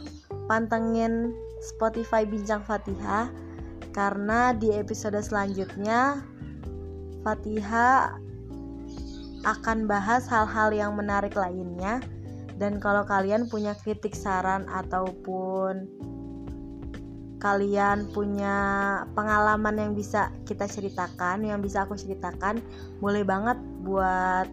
pantengin 0.50 1.34
Spotify 1.60 2.26
Bincang 2.28 2.64
Fatihah 2.64 3.30
karena 3.94 4.52
di 4.52 4.74
episode 4.74 5.16
selanjutnya 5.22 6.24
Fatihah 7.22 8.18
akan 9.44 9.84
bahas 9.84 10.24
hal-hal 10.28 10.72
yang 10.72 10.92
menarik 10.96 11.36
lainnya 11.36 12.00
dan 12.56 12.80
kalau 12.80 13.04
kalian 13.04 13.46
punya 13.48 13.76
kritik 13.76 14.16
saran 14.16 14.64
ataupun 14.68 15.88
kalian 17.42 18.08
punya 18.10 18.56
pengalaman 19.12 19.76
yang 19.76 19.92
bisa 19.92 20.32
kita 20.48 20.64
ceritakan, 20.64 21.44
yang 21.44 21.60
bisa 21.60 21.84
aku 21.84 21.98
ceritakan, 21.98 22.62
boleh 23.02 23.26
banget 23.26 23.58
buat 23.84 24.48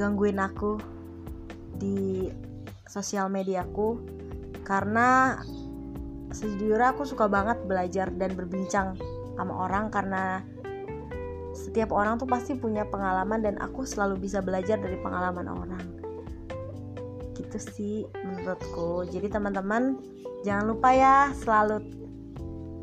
gangguin 0.00 0.40
aku 0.40 0.80
di 1.76 2.30
sosial 2.88 3.28
mediaku 3.28 4.00
karena 4.62 5.40
sejujurnya 6.32 6.96
aku 6.96 7.04
suka 7.04 7.28
banget 7.28 7.60
belajar 7.68 8.08
dan 8.16 8.32
berbincang 8.32 8.96
sama 9.36 9.68
orang 9.68 9.92
karena 9.92 10.40
setiap 11.52 11.92
orang 11.92 12.16
tuh 12.16 12.24
pasti 12.24 12.56
punya 12.56 12.88
pengalaman 12.88 13.44
dan 13.44 13.60
aku 13.60 13.84
selalu 13.84 14.24
bisa 14.24 14.40
belajar 14.40 14.80
dari 14.80 14.96
pengalaman 15.00 15.48
orang 15.48 16.01
gitu 17.52 17.68
sih 17.76 17.96
menurutku. 18.24 19.04
Jadi 19.12 19.28
teman-teman 19.28 20.00
jangan 20.40 20.72
lupa 20.72 20.88
ya 20.96 21.16
selalu 21.36 21.84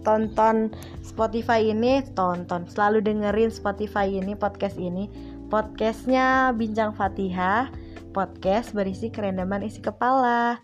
tonton 0.05 0.69
Spotify 1.01 1.73
ini 1.73 2.05
tonton 2.13 2.69
selalu 2.69 3.01
dengerin 3.01 3.49
Spotify 3.49 4.05
ini 4.05 4.37
podcast 4.37 4.77
ini. 4.77 5.09
Podcastnya 5.49 6.53
Bincang 6.53 6.93
Fatihah 6.93 7.73
podcast 8.13 8.77
berisi 8.77 9.09
kerendaman 9.09 9.65
isi 9.65 9.81
kepala. 9.81 10.61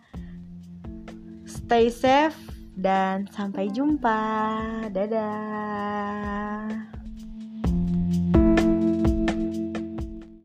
Stay 1.49 1.89
safe 1.89 2.37
dan 2.77 3.25
sampai 3.33 3.73
jumpa. 3.73 4.21
Dadah 4.93 6.93